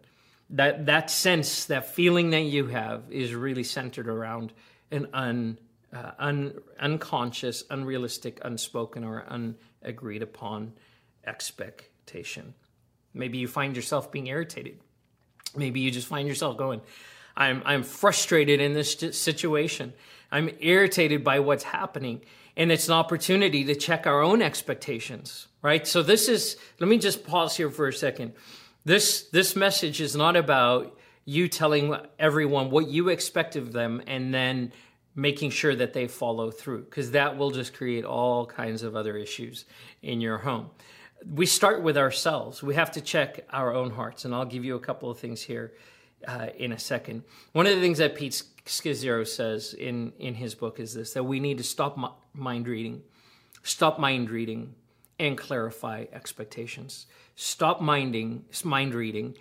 that 0.50 0.86
that 0.86 1.10
sense, 1.10 1.66
that 1.66 1.86
feeling 1.86 2.30
that 2.30 2.42
you 2.42 2.66
have 2.66 3.04
is 3.10 3.34
really 3.34 3.64
centered 3.64 4.08
around 4.08 4.52
an 4.90 5.08
uh, 5.94 6.10
un, 6.18 6.54
unconscious, 6.80 7.64
unrealistic, 7.70 8.40
unspoken, 8.42 9.04
or 9.04 9.24
unagreed 9.28 10.22
upon 10.22 10.72
expectation. 11.26 12.54
Maybe 13.14 13.38
you 13.38 13.46
find 13.46 13.76
yourself 13.76 14.10
being 14.10 14.26
irritated. 14.26 14.80
Maybe 15.56 15.80
you 15.80 15.90
just 15.90 16.08
find 16.08 16.26
yourself 16.26 16.56
going, 16.56 16.80
I'm, 17.36 17.62
I'm 17.64 17.82
frustrated 17.82 18.60
in 18.60 18.74
this 18.74 18.96
situation. 19.12 19.92
I'm 20.32 20.50
irritated 20.60 21.22
by 21.22 21.38
what's 21.40 21.64
happening. 21.64 22.22
And 22.56 22.70
it's 22.70 22.88
an 22.88 22.94
opportunity 22.94 23.64
to 23.64 23.74
check 23.74 24.06
our 24.06 24.22
own 24.22 24.42
expectations, 24.42 25.48
right? 25.62 25.86
So 25.86 26.02
this 26.02 26.28
is, 26.28 26.56
let 26.80 26.88
me 26.88 26.98
just 26.98 27.26
pause 27.26 27.56
here 27.56 27.70
for 27.70 27.88
a 27.88 27.92
second. 27.92 28.32
This, 28.84 29.22
this 29.28 29.56
message 29.56 30.00
is 30.00 30.14
not 30.14 30.36
about 30.36 30.98
you 31.24 31.48
telling 31.48 31.96
everyone 32.18 32.70
what 32.70 32.88
you 32.88 33.08
expect 33.08 33.56
of 33.56 33.72
them 33.72 34.02
and 34.06 34.32
then 34.34 34.72
making 35.14 35.50
sure 35.50 35.74
that 35.76 35.92
they 35.92 36.08
follow 36.08 36.50
through 36.50 36.84
because 36.84 37.12
that 37.12 37.36
will 37.36 37.50
just 37.50 37.74
create 37.74 38.04
all 38.04 38.46
kinds 38.46 38.82
of 38.82 38.96
other 38.96 39.16
issues 39.16 39.64
in 40.02 40.20
your 40.20 40.38
home. 40.38 40.70
We 41.26 41.46
start 41.46 41.82
with 41.82 41.96
ourselves. 41.96 42.62
We 42.62 42.74
have 42.74 42.90
to 42.92 43.00
check 43.00 43.46
our 43.50 43.72
own 43.74 43.90
hearts, 43.90 44.24
and 44.24 44.34
I'll 44.34 44.44
give 44.44 44.64
you 44.64 44.76
a 44.76 44.80
couple 44.80 45.10
of 45.10 45.18
things 45.18 45.42
here. 45.42 45.72
uh, 46.26 46.48
in 46.58 46.72
a 46.72 46.78
second. 46.78 47.22
One 47.52 47.66
of 47.66 47.74
the 47.74 47.80
things 47.80 47.98
that 47.98 48.14
Pete 48.14 48.42
Scazzero 48.66 49.26
says 49.26 49.74
in, 49.74 50.12
in 50.18 50.34
his 50.34 50.54
book 50.54 50.80
is 50.80 50.94
this 50.94 51.12
that 51.12 51.24
we 51.24 51.40
need 51.40 51.58
to 51.58 51.64
stop 51.64 51.98
mind 52.32 52.68
reading, 52.68 53.02
stop 53.62 53.98
mind 53.98 54.30
reading, 54.30 54.74
and 55.18 55.38
clarify 55.38 56.04
expectations. 56.12 57.06
Stop 57.36 57.80
minding, 57.80 58.44
mind 58.64 58.94
reading, 58.94 59.36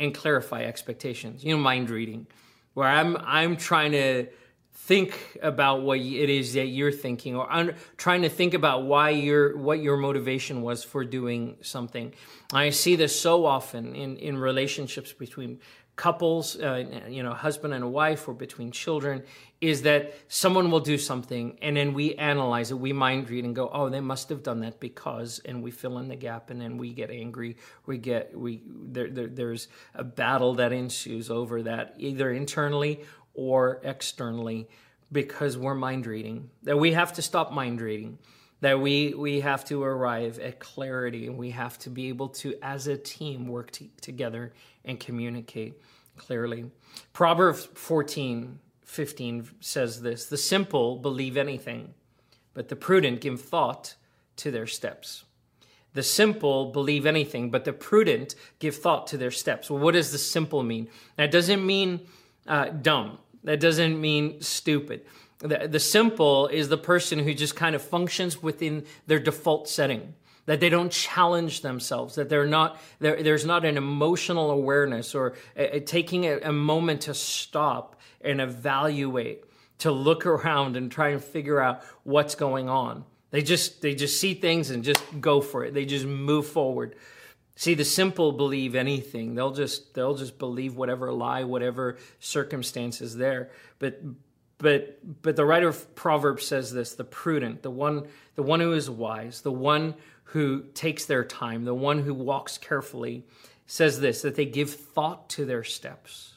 and 0.00 0.14
clarify 0.14 0.64
expectations. 0.64 1.44
You 1.44 1.56
know, 1.56 1.62
mind 1.62 1.90
reading, 1.90 2.26
where 2.74 2.88
I'm 2.88 3.16
I'm 3.18 3.56
trying 3.56 3.92
to 3.92 4.26
think 4.74 5.38
about 5.40 5.82
what 5.82 5.98
it 5.98 6.28
is 6.28 6.54
that 6.54 6.66
you're 6.66 6.92
thinking 6.92 7.36
or 7.36 7.50
un- 7.50 7.74
trying 7.96 8.22
to 8.22 8.28
think 8.28 8.54
about 8.54 8.84
why 8.84 9.10
your 9.10 9.56
what 9.56 9.80
your 9.80 9.96
motivation 9.96 10.62
was 10.62 10.84
for 10.84 11.04
doing 11.04 11.56
something. 11.62 12.12
I 12.52 12.70
see 12.70 12.96
this 12.96 13.18
so 13.18 13.46
often 13.46 13.94
in 13.94 14.16
in 14.18 14.36
relationships 14.36 15.12
between 15.12 15.60
couples 15.96 16.56
uh, 16.60 16.84
you 17.08 17.22
know 17.22 17.32
husband 17.32 17.72
and 17.72 17.84
a 17.84 17.88
wife 17.88 18.26
or 18.26 18.34
between 18.34 18.72
children 18.72 19.22
is 19.60 19.82
that 19.82 20.12
someone 20.26 20.70
will 20.72 20.80
do 20.80 20.98
something 20.98 21.56
and 21.62 21.76
then 21.76 21.94
we 21.94 22.16
analyze 22.16 22.72
it 22.72 22.74
we 22.74 22.92
mind 22.92 23.30
read 23.30 23.44
and 23.44 23.54
go 23.54 23.70
oh 23.72 23.88
they 23.88 24.00
must 24.00 24.28
have 24.28 24.42
done 24.42 24.58
that 24.58 24.80
because 24.80 25.40
and 25.44 25.62
we 25.62 25.70
fill 25.70 25.98
in 25.98 26.08
the 26.08 26.16
gap 26.16 26.50
and 26.50 26.60
then 26.60 26.78
we 26.78 26.92
get 26.92 27.10
angry 27.10 27.56
we 27.86 27.96
get 27.96 28.36
we 28.36 28.60
there, 28.66 29.08
there 29.08 29.28
there's 29.28 29.68
a 29.94 30.02
battle 30.02 30.54
that 30.54 30.72
ensues 30.72 31.30
over 31.30 31.62
that 31.62 31.94
either 31.98 32.32
internally 32.32 33.00
or 33.34 33.80
externally 33.82 34.68
because 35.12 35.56
we're 35.56 35.74
mind 35.74 36.06
reading. 36.06 36.50
That 36.62 36.78
we 36.78 36.92
have 36.92 37.12
to 37.14 37.22
stop 37.22 37.52
mind 37.52 37.80
reading. 37.80 38.18
That 38.60 38.80
we 38.80 39.14
we 39.14 39.40
have 39.40 39.64
to 39.66 39.82
arrive 39.82 40.38
at 40.38 40.58
clarity 40.58 41.26
and 41.26 41.36
we 41.36 41.50
have 41.50 41.78
to 41.80 41.90
be 41.90 42.08
able 42.08 42.28
to, 42.28 42.54
as 42.62 42.86
a 42.86 42.96
team, 42.96 43.48
work 43.48 43.70
t- 43.72 43.90
together 44.00 44.52
and 44.84 44.98
communicate 44.98 45.74
clearly. 46.16 46.70
Proverbs 47.12 47.68
14, 47.74 48.58
15 48.84 49.48
says 49.60 50.02
this 50.02 50.26
The 50.26 50.36
simple 50.36 50.96
believe 50.96 51.36
anything, 51.36 51.94
but 52.54 52.68
the 52.68 52.76
prudent 52.76 53.20
give 53.20 53.40
thought 53.40 53.96
to 54.36 54.50
their 54.50 54.66
steps. 54.66 55.24
The 55.92 56.02
simple 56.02 56.72
believe 56.72 57.06
anything, 57.06 57.50
but 57.50 57.64
the 57.64 57.72
prudent 57.72 58.34
give 58.58 58.76
thought 58.76 59.06
to 59.08 59.16
their 59.16 59.30
steps. 59.30 59.70
Well, 59.70 59.80
what 59.80 59.94
does 59.94 60.10
the 60.10 60.18
simple 60.18 60.62
mean? 60.62 60.88
That 61.16 61.30
doesn't 61.30 61.64
mean 61.64 62.00
uh, 62.48 62.66
dumb. 62.66 63.18
That 63.44 63.60
doesn't 63.60 64.00
mean 64.00 64.40
stupid. 64.40 65.04
The, 65.38 65.68
the 65.68 65.80
simple 65.80 66.46
is 66.48 66.68
the 66.68 66.78
person 66.78 67.18
who 67.18 67.34
just 67.34 67.54
kind 67.54 67.74
of 67.74 67.82
functions 67.82 68.42
within 68.42 68.84
their 69.06 69.18
default 69.18 69.68
setting 69.68 70.14
that 70.46 70.60
they 70.60 70.68
don't 70.68 70.92
challenge 70.92 71.62
themselves, 71.62 72.16
that 72.16 72.28
they're 72.28 72.46
not 72.46 72.80
there's 72.98 73.46
not 73.46 73.64
an 73.64 73.76
emotional 73.76 74.50
awareness 74.50 75.14
or 75.14 75.34
a, 75.56 75.76
a, 75.76 75.80
taking 75.80 76.24
a, 76.26 76.38
a, 76.40 76.52
moment 76.52 77.02
to 77.02 77.14
stop 77.14 78.00
and 78.20 78.40
evaluate, 78.40 79.44
to 79.78 79.90
look 79.90 80.26
around 80.26 80.76
and 80.76 80.90
try 80.92 81.08
and 81.08 81.24
figure 81.24 81.60
out 81.60 81.82
what's 82.02 82.34
going 82.34 82.68
on. 82.68 83.04
They 83.30 83.42
just 83.42 83.80
they 83.82 83.94
just 83.94 84.20
see 84.20 84.34
things 84.34 84.70
and 84.70 84.84
just 84.84 85.02
go 85.20 85.40
for 85.40 85.64
it. 85.64 85.74
They 85.74 85.86
just 85.86 86.06
move 86.06 86.46
forward. 86.46 86.94
See, 87.56 87.74
the 87.74 87.84
simple 87.84 88.32
believe 88.32 88.74
anything. 88.74 89.34
They'll 89.34 89.52
just 89.52 89.94
they'll 89.94 90.16
just 90.16 90.38
believe 90.38 90.76
whatever 90.76 91.12
lie, 91.12 91.44
whatever 91.44 91.98
circumstance 92.18 93.00
is 93.00 93.16
there. 93.16 93.50
But 93.78 94.00
but 94.58 95.22
but 95.22 95.36
the 95.36 95.44
writer 95.44 95.68
of 95.68 95.94
Proverbs 95.94 96.46
says 96.46 96.72
this: 96.72 96.94
the 96.94 97.04
prudent, 97.04 97.62
the 97.62 97.70
one 97.70 98.08
the 98.34 98.42
one 98.42 98.60
who 98.60 98.72
is 98.72 98.90
wise, 98.90 99.42
the 99.42 99.52
one 99.52 99.94
who 100.24 100.64
takes 100.74 101.04
their 101.04 101.24
time, 101.24 101.64
the 101.64 101.74
one 101.74 102.00
who 102.00 102.12
walks 102.12 102.58
carefully, 102.58 103.24
says 103.66 104.00
this 104.00 104.22
that 104.22 104.34
they 104.34 104.46
give 104.46 104.70
thought 104.70 105.28
to 105.30 105.44
their 105.44 105.62
steps. 105.62 106.34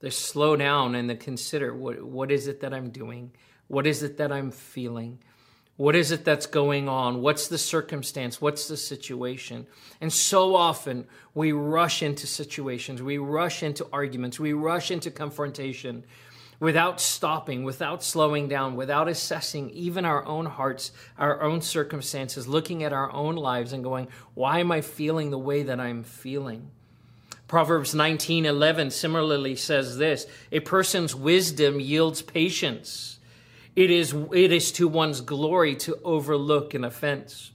They 0.00 0.10
slow 0.10 0.56
down 0.56 0.94
and 0.94 1.10
they 1.10 1.16
consider 1.16 1.74
what 1.74 2.02
what 2.04 2.30
is 2.30 2.46
it 2.46 2.60
that 2.60 2.72
I'm 2.72 2.90
doing? 2.90 3.32
What 3.66 3.86
is 3.86 4.04
it 4.04 4.18
that 4.18 4.30
I'm 4.30 4.52
feeling? 4.52 5.18
What 5.76 5.94
is 5.94 6.10
it 6.10 6.24
that's 6.24 6.46
going 6.46 6.88
on? 6.88 7.20
What's 7.20 7.48
the 7.48 7.58
circumstance? 7.58 8.40
What's 8.40 8.66
the 8.66 8.78
situation? 8.78 9.66
And 10.00 10.10
so 10.12 10.54
often 10.54 11.06
we 11.34 11.52
rush 11.52 12.02
into 12.02 12.26
situations, 12.26 13.02
we 13.02 13.18
rush 13.18 13.62
into 13.62 13.86
arguments, 13.92 14.40
we 14.40 14.54
rush 14.54 14.90
into 14.90 15.10
confrontation 15.10 16.04
without 16.58 16.98
stopping, 16.98 17.64
without 17.64 18.02
slowing 18.02 18.48
down, 18.48 18.76
without 18.76 19.08
assessing 19.08 19.68
even 19.70 20.06
our 20.06 20.24
own 20.24 20.46
hearts, 20.46 20.92
our 21.18 21.42
own 21.42 21.60
circumstances, 21.60 22.48
looking 22.48 22.82
at 22.82 22.94
our 22.94 23.12
own 23.12 23.36
lives 23.36 23.74
and 23.74 23.84
going, 23.84 24.08
why 24.32 24.60
am 24.60 24.72
I 24.72 24.80
feeling 24.80 25.30
the 25.30 25.38
way 25.38 25.62
that 25.64 25.78
I'm 25.78 26.02
feeling? 26.02 26.70
Proverbs 27.48 27.94
19:11 27.94 28.90
similarly 28.90 29.54
says 29.54 29.98
this, 29.98 30.26
a 30.50 30.60
person's 30.60 31.14
wisdom 31.14 31.78
yields 31.78 32.22
patience 32.22 33.15
it 33.76 33.90
is, 33.90 34.14
it 34.32 34.52
is 34.52 34.72
to 34.72 34.88
one's 34.88 35.20
glory 35.20 35.76
to 35.76 35.98
overlook 36.02 36.72
an 36.72 36.82
offense. 36.82 37.52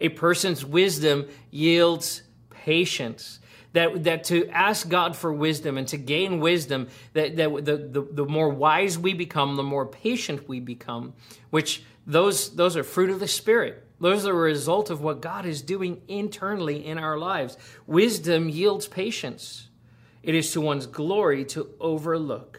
A 0.00 0.08
person's 0.08 0.64
wisdom 0.64 1.28
yields 1.50 2.22
patience. 2.50 3.38
That, 3.74 4.04
that 4.04 4.24
to 4.24 4.48
ask 4.48 4.88
God 4.88 5.14
for 5.14 5.30
wisdom 5.30 5.76
and 5.76 5.86
to 5.88 5.98
gain 5.98 6.40
wisdom, 6.40 6.88
that, 7.12 7.36
that 7.36 7.64
the, 7.66 7.76
the, 7.76 8.08
the 8.10 8.24
more 8.24 8.48
wise 8.48 8.98
we 8.98 9.12
become, 9.12 9.56
the 9.56 9.62
more 9.62 9.84
patient 9.84 10.48
we 10.48 10.58
become, 10.58 11.12
which 11.50 11.84
those, 12.06 12.56
those 12.56 12.76
are 12.78 12.82
fruit 12.82 13.10
of 13.10 13.20
the 13.20 13.28
Spirit. 13.28 13.84
Those 14.00 14.26
are 14.26 14.32
a 14.32 14.34
result 14.34 14.88
of 14.88 15.02
what 15.02 15.20
God 15.20 15.44
is 15.44 15.60
doing 15.60 16.00
internally 16.08 16.86
in 16.86 16.96
our 16.96 17.18
lives. 17.18 17.58
Wisdom 17.86 18.48
yields 18.48 18.88
patience. 18.88 19.68
It 20.22 20.34
is 20.34 20.50
to 20.52 20.62
one's 20.62 20.86
glory 20.86 21.44
to 21.46 21.68
overlook 21.78 22.58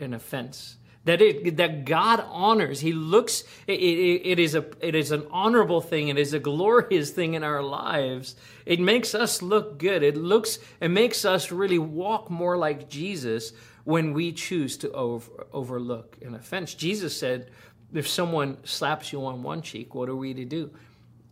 an 0.00 0.14
offense 0.14 0.76
that 1.04 1.20
it 1.20 1.56
that 1.58 1.84
God 1.84 2.24
honors. 2.28 2.80
He 2.80 2.92
looks. 2.92 3.44
It, 3.66 3.80
it, 3.80 4.22
it 4.24 4.38
is 4.38 4.54
a 4.54 4.64
it 4.80 4.94
is 4.94 5.10
an 5.10 5.26
honorable 5.30 5.80
thing. 5.80 6.08
It 6.08 6.18
is 6.18 6.32
a 6.32 6.38
glorious 6.38 7.10
thing 7.10 7.34
in 7.34 7.44
our 7.44 7.62
lives. 7.62 8.36
It 8.64 8.80
makes 8.80 9.14
us 9.14 9.42
look 9.42 9.78
good. 9.78 10.02
It 10.02 10.16
looks. 10.16 10.58
It 10.80 10.88
makes 10.88 11.24
us 11.24 11.52
really 11.52 11.78
walk 11.78 12.30
more 12.30 12.56
like 12.56 12.88
Jesus 12.88 13.52
when 13.84 14.14
we 14.14 14.32
choose 14.32 14.78
to 14.78 14.90
over, 14.92 15.46
overlook 15.52 16.16
an 16.22 16.34
offense. 16.34 16.72
Jesus 16.74 17.18
said, 17.18 17.50
"If 17.92 18.08
someone 18.08 18.58
slaps 18.64 19.12
you 19.12 19.24
on 19.26 19.42
one 19.42 19.60
cheek, 19.60 19.94
what 19.94 20.08
are 20.08 20.16
we 20.16 20.34
to 20.34 20.44
do?" 20.44 20.70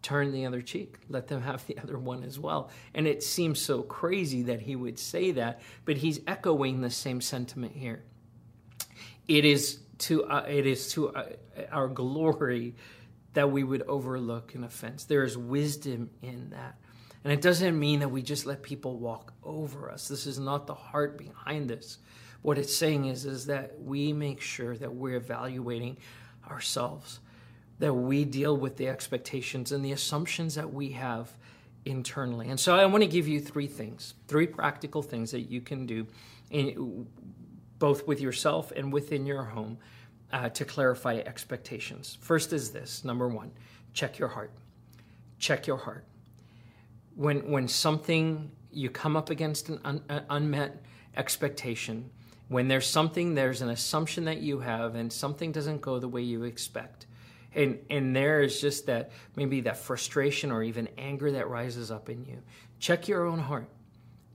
turn 0.03 0.33
the 0.33 0.45
other 0.47 0.61
cheek. 0.61 0.97
Let 1.09 1.29
them 1.29 1.43
have 1.43 1.65
the 1.69 1.79
other 1.83 1.97
one 1.97 2.25
as 2.25 2.37
well. 2.37 2.71
And 2.93 3.07
it 3.07 3.23
seems 3.23 3.61
so 3.61 3.83
crazy 3.83 4.43
that 4.43 4.61
he 4.61 4.75
would 4.75 4.99
say 4.99 5.31
that, 5.31 5.61
but 5.85 5.99
he's 5.99 6.19
echoing 6.27 6.81
the 6.81 6.91
same 6.91 7.21
sentiment 7.21 7.77
here 7.77 8.03
it 9.39 9.45
is 9.45 9.79
to 9.99 10.25
uh, 10.25 10.45
it 10.49 10.67
is 10.67 10.89
to 10.93 11.11
uh, 11.11 11.25
our 11.71 11.89
glory 11.89 12.75
that 13.35 13.51
we 13.51 13.65
would 13.65 13.83
overlook 13.83 14.55
an 14.55 14.65
offense. 14.65 15.05
There 15.05 15.25
is 15.25 15.39
wisdom 15.39 16.11
in 16.21 16.51
that. 16.51 16.77
And 17.25 17.33
it 17.33 17.41
doesn't 17.41 17.79
mean 17.79 18.01
that 18.01 18.11
we 18.11 18.21
just 18.21 18.47
let 18.47 18.63
people 18.63 18.99
walk 18.99 19.33
over 19.43 19.91
us. 19.91 20.09
This 20.09 20.27
is 20.27 20.39
not 20.39 20.67
the 20.67 20.75
heart 20.75 21.17
behind 21.17 21.71
this. 21.71 21.99
What 22.43 22.59
it's 22.59 22.75
saying 22.75 23.07
is, 23.07 23.25
is 23.25 23.47
that 23.47 23.81
we 23.81 24.13
make 24.13 24.41
sure 24.41 24.77
that 24.77 24.93
we're 24.93 25.17
evaluating 25.17 25.99
ourselves, 26.51 27.21
that 27.79 27.95
we 27.95 28.25
deal 28.25 28.57
with 28.57 28.77
the 28.77 28.89
expectations 28.89 29.71
and 29.71 29.85
the 29.85 29.93
assumptions 29.93 30.57
that 30.57 30.75
we 30.75 30.91
have 30.91 31.33
internally. 31.85 32.49
And 32.49 32.59
so 32.59 32.75
I 32.75 32.85
want 32.87 33.05
to 33.05 33.09
give 33.09 33.29
you 33.29 33.41
three 33.41 33.69
things, 33.69 34.15
three 34.27 34.49
practical 34.49 35.03
things 35.03 35.31
that 35.31 35.43
you 35.43 35.61
can 35.61 35.87
do 35.87 36.07
in, 36.51 37.07
both 37.83 38.07
with 38.07 38.21
yourself 38.21 38.73
and 38.77 38.93
within 38.93 39.27
your 39.27 39.43
home 39.43 39.77
uh, 40.33 40.49
to 40.51 40.65
clarify 40.65 41.17
expectations. 41.17 42.17
First 42.21 42.53
is 42.53 42.71
this 42.71 43.05
number 43.05 43.27
one, 43.27 43.51
check 43.93 44.21
your 44.21 44.29
heart. 44.29 44.53
Check 45.41 45.67
your 45.67 45.79
heart. 45.79 46.05
When, 47.17 47.51
when 47.51 47.67
something, 47.67 48.53
you 48.71 48.89
come 48.89 49.17
up 49.17 49.31
against 49.31 49.69
an 49.69 49.81
un, 49.85 50.01
uh, 50.09 50.21
unmet 50.31 50.81
expectation, 51.17 52.09
when 52.47 52.69
there's 52.69 52.87
something, 52.87 53.35
there's 53.35 53.63
an 53.63 53.71
assumption 53.71 54.27
that 54.27 54.39
you 54.39 54.61
have, 54.61 54.95
and 54.95 55.13
something 55.13 55.51
doesn't 55.51 55.81
go 55.81 55.99
the 55.99 56.07
way 56.07 56.23
you 56.23 56.45
expect. 56.45 57.07
And, 57.53 57.81
and 57.91 58.15
there 58.15 58.43
is 58.43 58.61
just 58.61 58.87
that 58.87 59.11
maybe 59.35 59.61
that 59.63 59.77
frustration 59.77 60.53
or 60.53 60.63
even 60.63 60.89
anger 60.99 61.33
that 61.33 61.49
rises 61.49 61.91
up 61.91 62.09
in 62.09 62.25
you. 62.27 62.39
Check 62.79 63.09
your 63.09 63.27
own 63.27 63.41
heart 63.41 63.69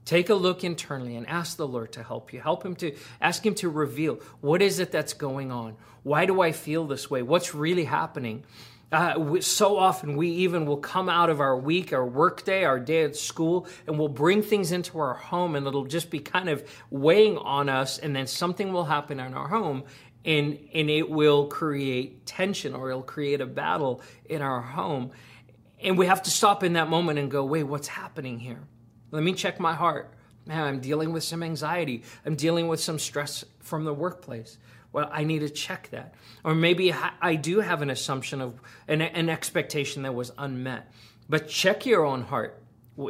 Take 0.08 0.30
a 0.30 0.34
look 0.34 0.64
internally 0.64 1.16
and 1.16 1.28
ask 1.28 1.58
the 1.58 1.68
Lord 1.68 1.92
to 1.92 2.02
help 2.02 2.32
you. 2.32 2.40
Help 2.40 2.64
Him 2.64 2.74
to 2.76 2.96
ask 3.20 3.44
Him 3.44 3.54
to 3.56 3.68
reveal 3.68 4.14
what 4.40 4.62
is 4.62 4.78
it 4.78 4.90
that's 4.90 5.12
going 5.12 5.52
on? 5.52 5.76
Why 6.02 6.24
do 6.24 6.40
I 6.40 6.52
feel 6.52 6.86
this 6.86 7.10
way? 7.10 7.20
What's 7.20 7.54
really 7.54 7.84
happening? 7.84 8.44
Uh, 8.90 9.38
so 9.40 9.76
often 9.76 10.16
we 10.16 10.30
even 10.30 10.64
will 10.64 10.78
come 10.78 11.10
out 11.10 11.28
of 11.28 11.40
our 11.40 11.54
week, 11.54 11.92
our 11.92 12.06
work 12.06 12.42
day, 12.46 12.64
our 12.64 12.80
day 12.80 13.04
at 13.04 13.16
school, 13.16 13.66
and 13.86 13.98
we'll 13.98 14.08
bring 14.08 14.40
things 14.40 14.72
into 14.72 14.98
our 14.98 15.12
home, 15.12 15.54
and 15.54 15.66
it'll 15.66 15.84
just 15.84 16.08
be 16.08 16.20
kind 16.20 16.48
of 16.48 16.66
weighing 16.88 17.36
on 17.36 17.68
us, 17.68 17.98
and 17.98 18.16
then 18.16 18.26
something 18.26 18.72
will 18.72 18.86
happen 18.86 19.20
in 19.20 19.34
our 19.34 19.48
home, 19.48 19.84
and 20.24 20.58
and 20.72 20.88
it 20.88 21.10
will 21.10 21.48
create 21.48 22.24
tension 22.24 22.74
or 22.74 22.88
it'll 22.88 23.02
create 23.02 23.42
a 23.42 23.46
battle 23.46 24.00
in 24.24 24.40
our 24.40 24.62
home, 24.62 25.10
and 25.82 25.98
we 25.98 26.06
have 26.06 26.22
to 26.22 26.30
stop 26.30 26.64
in 26.64 26.72
that 26.72 26.88
moment 26.88 27.18
and 27.18 27.30
go, 27.30 27.44
wait, 27.44 27.64
what's 27.64 27.88
happening 27.88 28.38
here? 28.38 28.66
Let 29.10 29.22
me 29.22 29.32
check 29.32 29.58
my 29.58 29.74
heart. 29.74 30.14
man, 30.46 30.64
I'm 30.64 30.80
dealing 30.80 31.12
with 31.12 31.24
some 31.24 31.42
anxiety. 31.42 32.02
I'm 32.24 32.36
dealing 32.36 32.68
with 32.68 32.80
some 32.80 32.98
stress 32.98 33.44
from 33.60 33.84
the 33.84 33.94
workplace. 33.94 34.58
Well, 34.92 35.08
I 35.12 35.24
need 35.24 35.40
to 35.40 35.50
check 35.50 35.88
that. 35.90 36.14
Or 36.44 36.54
maybe 36.54 36.94
I 37.20 37.34
do 37.34 37.60
have 37.60 37.82
an 37.82 37.90
assumption 37.90 38.40
of 38.40 38.60
an, 38.86 39.02
an 39.02 39.28
expectation 39.28 40.02
that 40.02 40.14
was 40.14 40.32
unmet. 40.38 40.90
But 41.28 41.48
check 41.48 41.84
your 41.84 42.04
own 42.04 42.22
heart. 42.22 42.62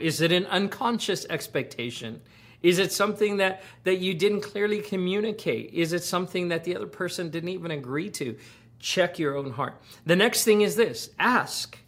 Is 0.03 0.21
it 0.21 0.33
an 0.33 0.47
unconscious 0.47 1.25
expectation? 1.31 2.21
Is 2.63 2.79
it 2.79 2.93
something 2.93 3.37
that, 3.37 3.63
that 3.85 3.99
you 3.99 4.15
didn't 4.15 4.41
clearly 4.41 4.83
communicate? 4.83 5.73
Is 5.73 5.93
it 5.93 6.03
something 6.03 6.49
that 6.49 6.65
the 6.65 6.75
other 6.75 6.87
person 6.87 7.31
didn't 7.31 7.51
even 7.51 7.71
agree 7.71 8.11
to? 8.11 8.37
Check 8.81 9.19
your 9.19 9.37
own 9.37 9.53
heart. 9.53 9.81
The 10.05 10.17
next 10.17 10.45
thing 10.45 10.63
is 10.63 10.77
this 10.77 11.11
ask. 11.19 11.79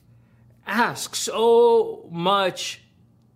Ask. 0.66 1.16
So 1.16 2.08
much 2.10 2.82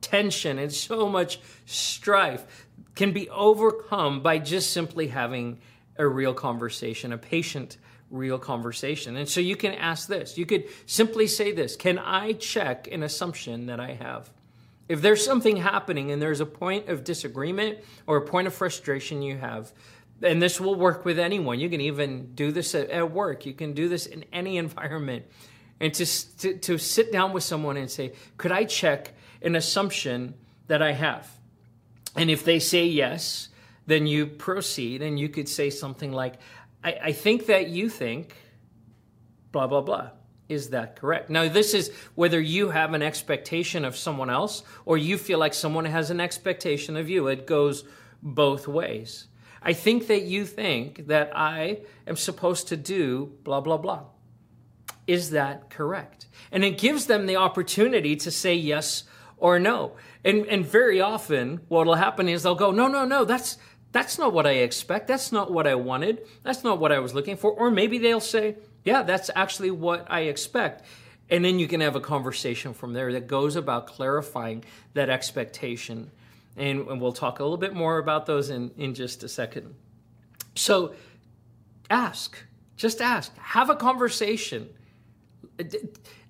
tension 0.04 0.58
and 0.58 0.72
so 0.72 1.08
much 1.08 1.40
strife 1.66 2.68
can 2.94 3.12
be 3.12 3.28
overcome 3.30 4.20
by 4.20 4.38
just 4.38 4.72
simply 4.72 5.08
having 5.08 5.58
a 5.96 6.06
real 6.06 6.34
conversation, 6.34 7.12
a 7.12 7.18
patient, 7.18 7.78
real 8.10 8.38
conversation. 8.38 9.16
And 9.16 9.28
so 9.28 9.40
you 9.40 9.56
can 9.56 9.72
ask 9.72 10.08
this. 10.08 10.36
You 10.36 10.46
could 10.46 10.64
simply 10.86 11.26
say 11.26 11.52
this 11.52 11.76
Can 11.76 11.98
I 11.98 12.32
check 12.32 12.88
an 12.90 13.02
assumption 13.02 13.66
that 13.66 13.80
I 13.80 13.94
have? 13.94 14.30
If 14.88 15.00
there's 15.00 15.24
something 15.24 15.56
happening 15.56 16.10
and 16.10 16.20
there's 16.20 16.40
a 16.40 16.46
point 16.46 16.88
of 16.88 17.04
disagreement 17.04 17.78
or 18.06 18.18
a 18.18 18.22
point 18.22 18.46
of 18.46 18.54
frustration 18.54 19.22
you 19.22 19.38
have, 19.38 19.72
and 20.22 20.42
this 20.42 20.60
will 20.60 20.74
work 20.74 21.04
with 21.04 21.18
anyone. 21.18 21.58
You 21.58 21.70
can 21.70 21.80
even 21.80 22.34
do 22.34 22.52
this 22.52 22.74
at, 22.74 23.10
work. 23.10 23.46
You 23.46 23.54
can 23.54 23.72
do 23.72 23.88
this 23.88 24.06
in 24.06 24.24
any 24.32 24.56
environment. 24.66 25.24
And 25.80 25.92
to, 25.94 26.36
to, 26.38 26.56
to 26.58 26.78
sit 26.78 27.12
down 27.12 27.32
with 27.32 27.42
someone 27.42 27.76
and 27.76 27.90
say, 27.90 28.12
Could 28.36 28.52
I 28.52 28.64
check 28.64 29.12
an 29.44 29.54
assumption 29.54 30.34
that 30.66 30.82
I 30.82 30.92
have? 30.92 31.30
And 32.16 32.30
if 32.30 32.44
they 32.44 32.58
say 32.58 32.86
yes, 32.86 33.48
then 33.86 34.06
you 34.06 34.26
proceed 34.26 35.02
and 35.02 35.18
you 35.18 35.28
could 35.28 35.48
say 35.48 35.70
something 35.70 36.12
like, 36.12 36.34
I, 36.82 36.98
I 37.04 37.12
think 37.12 37.46
that 37.46 37.68
you 37.68 37.88
think, 37.88 38.34
blah, 39.52 39.66
blah, 39.66 39.82
blah. 39.82 40.10
Is 40.48 40.70
that 40.70 40.96
correct? 40.96 41.30
Now, 41.30 41.48
this 41.48 41.72
is 41.72 41.90
whether 42.14 42.40
you 42.40 42.68
have 42.70 42.92
an 42.92 43.02
expectation 43.02 43.84
of 43.84 43.96
someone 43.96 44.28
else 44.28 44.62
or 44.84 44.98
you 44.98 45.16
feel 45.16 45.38
like 45.38 45.54
someone 45.54 45.86
has 45.86 46.10
an 46.10 46.20
expectation 46.20 46.96
of 46.96 47.08
you. 47.08 47.28
It 47.28 47.46
goes 47.46 47.84
both 48.22 48.68
ways. 48.68 49.28
I 49.62 49.72
think 49.72 50.08
that 50.08 50.22
you 50.22 50.44
think 50.44 51.06
that 51.06 51.32
I 51.34 51.80
am 52.06 52.16
supposed 52.16 52.68
to 52.68 52.76
do 52.76 53.32
blah, 53.42 53.62
blah, 53.62 53.78
blah. 53.78 54.02
Is 55.06 55.30
that 55.30 55.70
correct? 55.70 56.26
And 56.52 56.62
it 56.64 56.78
gives 56.78 57.06
them 57.06 57.26
the 57.26 57.36
opportunity 57.36 58.14
to 58.16 58.30
say 58.30 58.54
yes 58.54 59.04
or 59.44 59.58
no. 59.58 59.92
And, 60.24 60.46
and 60.46 60.64
very 60.64 61.02
often, 61.02 61.60
what 61.68 61.86
will 61.86 61.96
happen 61.96 62.30
is 62.30 62.44
they'll 62.44 62.54
go, 62.54 62.70
no, 62.70 62.88
no, 62.88 63.04
no, 63.04 63.26
that's, 63.26 63.58
that's 63.92 64.18
not 64.18 64.32
what 64.32 64.46
I 64.46 64.52
expect. 64.52 65.06
That's 65.06 65.32
not 65.32 65.52
what 65.52 65.66
I 65.66 65.74
wanted. 65.74 66.22
That's 66.42 66.64
not 66.64 66.78
what 66.78 66.92
I 66.92 66.98
was 66.98 67.12
looking 67.12 67.36
for. 67.36 67.52
Or 67.52 67.70
maybe 67.70 67.98
they'll 67.98 68.20
say, 68.20 68.56
yeah, 68.84 69.02
that's 69.02 69.30
actually 69.36 69.70
what 69.70 70.06
I 70.08 70.20
expect. 70.20 70.86
And 71.28 71.44
then 71.44 71.58
you 71.58 71.68
can 71.68 71.82
have 71.82 71.94
a 71.94 72.00
conversation 72.00 72.72
from 72.72 72.94
there 72.94 73.12
that 73.12 73.26
goes 73.26 73.54
about 73.54 73.86
clarifying 73.86 74.64
that 74.94 75.10
expectation. 75.10 76.10
And, 76.56 76.88
and 76.88 76.98
we'll 76.98 77.12
talk 77.12 77.38
a 77.38 77.42
little 77.42 77.58
bit 77.58 77.74
more 77.74 77.98
about 77.98 78.24
those 78.24 78.48
in, 78.48 78.70
in 78.78 78.94
just 78.94 79.24
a 79.24 79.28
second. 79.28 79.74
So 80.54 80.94
ask, 81.90 82.42
just 82.78 83.02
ask, 83.02 83.36
have 83.36 83.68
a 83.68 83.76
conversation 83.76 84.70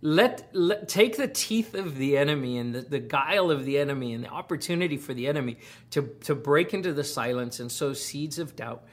let, 0.03 0.49
let, 0.53 0.89
take 0.89 1.17
the 1.17 1.29
teeth 1.29 1.75
of 1.75 1.97
the 1.97 2.17
enemy 2.17 2.59
and 2.59 2.75
the, 2.75 2.83
the 2.83 2.99
guile 2.99 3.51
of 3.51 3.65
the 3.65 3.79
enemy 3.79 4.13
and 4.13 4.25
the 4.25 4.29
opportunity 4.29 4.97
for 4.97 5.15
the 5.15 5.27
enemy 5.27 5.59
to, 5.91 6.03
to 6.25 6.35
break 6.35 6.75
into 6.75 6.93
the 6.93 7.05
silence 7.05 7.61
and 7.61 7.73
sow 7.73 7.93
seeds 7.93 8.39
of 8.39 8.55
doubt. 8.55 8.85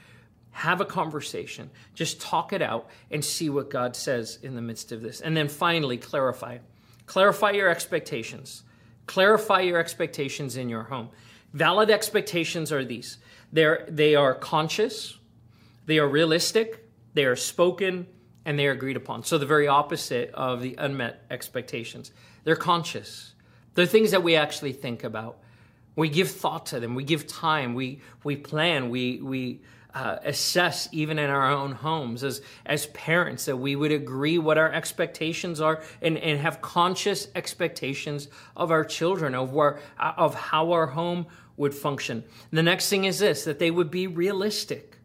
Have 0.52 0.80
a 0.80 0.84
conversation. 0.84 1.70
Just 1.94 2.20
talk 2.20 2.52
it 2.52 2.62
out 2.62 2.88
and 3.10 3.24
see 3.24 3.50
what 3.50 3.70
god 3.70 3.96
says 3.96 4.38
in 4.42 4.54
the 4.54 4.62
midst 4.62 4.92
of 4.92 5.02
this. 5.02 5.20
And 5.20 5.36
then 5.36 5.48
finally 5.48 5.96
clarify. 5.96 6.58
Clarify 7.06 7.52
your 7.52 7.68
expectations. 7.68 8.62
Clarify 9.06 9.60
your 9.60 9.78
expectations 9.78 10.56
in 10.56 10.68
your 10.68 10.84
home. 10.84 11.10
Valid 11.52 11.90
expectations 11.90 12.72
are 12.72 12.84
these. 12.84 13.18
They're, 13.52 13.86
they 13.88 14.14
are 14.14 14.34
conscious. 14.34 15.18
They 15.86 15.98
are 15.98 16.08
realistic. 16.08 16.88
They 17.14 17.24
are 17.24 17.36
spoken 17.36 18.06
and 18.44 18.58
they 18.58 18.66
are 18.66 18.72
agreed 18.72 18.96
upon. 18.96 19.24
So 19.24 19.38
the 19.38 19.46
very 19.46 19.68
opposite 19.68 20.30
of 20.34 20.62
the 20.62 20.74
unmet 20.78 21.22
expectations. 21.30 22.12
They're 22.44 22.56
conscious. 22.56 23.34
They're 23.74 23.86
things 23.86 24.10
that 24.10 24.22
we 24.22 24.36
actually 24.36 24.72
think 24.72 25.04
about. 25.04 25.38
We 25.94 26.08
give 26.08 26.30
thought 26.30 26.66
to 26.66 26.80
them. 26.80 26.94
We 26.94 27.04
give 27.04 27.26
time. 27.26 27.74
We 27.74 28.00
we 28.24 28.36
plan. 28.36 28.90
We 28.90 29.20
we 29.20 29.60
uh, 29.94 30.16
assess 30.24 30.88
even 30.92 31.18
in 31.18 31.28
our 31.28 31.50
own 31.50 31.72
homes 31.72 32.24
as 32.24 32.40
as 32.64 32.86
parents 32.86 33.44
that 33.44 33.56
we 33.56 33.76
would 33.76 33.92
agree 33.92 34.38
what 34.38 34.56
our 34.56 34.72
expectations 34.72 35.60
are 35.60 35.82
and, 36.00 36.16
and 36.16 36.40
have 36.40 36.62
conscious 36.62 37.28
expectations 37.34 38.28
of 38.56 38.70
our 38.70 38.84
children 38.84 39.34
of 39.34 39.52
where 39.52 39.80
of 39.98 40.34
how 40.34 40.72
our 40.72 40.86
home 40.86 41.26
would 41.58 41.74
function. 41.74 42.24
The 42.50 42.62
next 42.62 42.88
thing 42.88 43.04
is 43.04 43.18
this 43.18 43.44
that 43.44 43.58
they 43.58 43.70
would 43.70 43.90
be 43.90 44.06
realistic. 44.06 44.96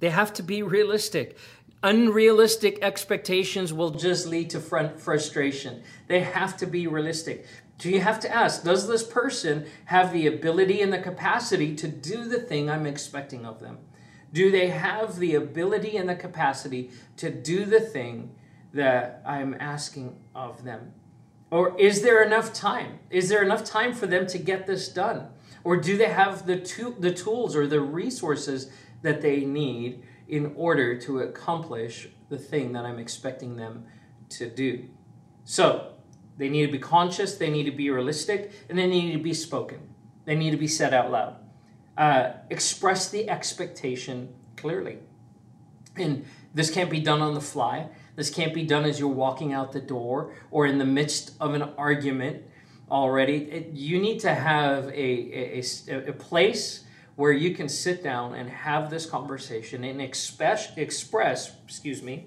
They 0.00 0.10
have 0.10 0.32
to 0.34 0.42
be 0.42 0.64
realistic. 0.64 1.38
Unrealistic 1.82 2.78
expectations 2.80 3.72
will 3.72 3.90
just 3.90 4.26
lead 4.26 4.50
to 4.50 4.60
frustration. 4.60 5.82
They 6.06 6.20
have 6.20 6.56
to 6.58 6.66
be 6.66 6.86
realistic. 6.86 7.46
So 7.78 7.88
you 7.88 8.00
have 8.00 8.20
to 8.20 8.32
ask 8.32 8.62
Does 8.62 8.86
this 8.86 9.02
person 9.02 9.66
have 9.86 10.12
the 10.12 10.28
ability 10.28 10.80
and 10.80 10.92
the 10.92 11.00
capacity 11.00 11.74
to 11.74 11.88
do 11.88 12.28
the 12.28 12.38
thing 12.38 12.70
I'm 12.70 12.86
expecting 12.86 13.44
of 13.44 13.58
them? 13.58 13.78
Do 14.32 14.52
they 14.52 14.68
have 14.68 15.18
the 15.18 15.34
ability 15.34 15.96
and 15.96 16.08
the 16.08 16.14
capacity 16.14 16.90
to 17.16 17.30
do 17.30 17.64
the 17.64 17.80
thing 17.80 18.34
that 18.72 19.20
I'm 19.26 19.56
asking 19.58 20.16
of 20.34 20.62
them? 20.62 20.92
Or 21.50 21.78
is 21.78 22.02
there 22.02 22.22
enough 22.22 22.54
time? 22.54 23.00
Is 23.10 23.28
there 23.28 23.42
enough 23.42 23.64
time 23.64 23.92
for 23.92 24.06
them 24.06 24.26
to 24.28 24.38
get 24.38 24.66
this 24.66 24.88
done? 24.88 25.26
Or 25.64 25.76
do 25.76 25.96
they 25.98 26.08
have 26.08 26.46
the, 26.46 26.58
to- 26.60 26.96
the 26.98 27.12
tools 27.12 27.54
or 27.56 27.66
the 27.66 27.80
resources 27.80 28.70
that 29.02 29.20
they 29.20 29.44
need 29.44 30.02
in 30.28 30.52
order 30.56 30.98
to 31.00 31.20
accomplish 31.20 32.08
the 32.28 32.38
thing 32.38 32.72
that 32.72 32.84
I'm 32.84 32.98
expecting 32.98 33.56
them 33.56 33.84
to 34.30 34.48
do. 34.48 34.88
So, 35.44 35.92
they 36.38 36.48
need 36.48 36.66
to 36.66 36.72
be 36.72 36.78
conscious, 36.78 37.36
they 37.36 37.50
need 37.50 37.64
to 37.64 37.70
be 37.70 37.90
realistic, 37.90 38.52
and 38.68 38.78
they 38.78 38.86
need 38.86 39.12
to 39.12 39.18
be 39.18 39.34
spoken. 39.34 39.80
They 40.24 40.34
need 40.34 40.50
to 40.52 40.56
be 40.56 40.68
said 40.68 40.94
out 40.94 41.10
loud. 41.10 41.36
Uh, 41.96 42.32
express 42.48 43.10
the 43.10 43.28
expectation 43.28 44.32
clearly. 44.56 44.98
And 45.96 46.24
this 46.54 46.70
can't 46.70 46.90
be 46.90 47.00
done 47.00 47.20
on 47.20 47.34
the 47.34 47.40
fly. 47.40 47.88
This 48.16 48.30
can't 48.30 48.54
be 48.54 48.64
done 48.64 48.84
as 48.84 48.98
you're 48.98 49.08
walking 49.08 49.52
out 49.52 49.72
the 49.72 49.80
door 49.80 50.34
or 50.50 50.66
in 50.66 50.78
the 50.78 50.84
midst 50.84 51.32
of 51.40 51.54
an 51.54 51.62
argument 51.76 52.42
already. 52.90 53.50
It, 53.50 53.70
you 53.72 54.00
need 54.00 54.20
to 54.20 54.34
have 54.34 54.86
a, 54.88 55.58
a, 55.58 55.62
a, 55.88 56.08
a 56.08 56.12
place 56.12 56.84
where 57.22 57.30
you 57.30 57.54
can 57.54 57.68
sit 57.68 58.02
down 58.02 58.34
and 58.34 58.50
have 58.50 58.90
this 58.90 59.06
conversation 59.06 59.84
and 59.84 60.02
express, 60.02 60.76
express 60.76 61.52
excuse 61.64 62.02
me, 62.02 62.26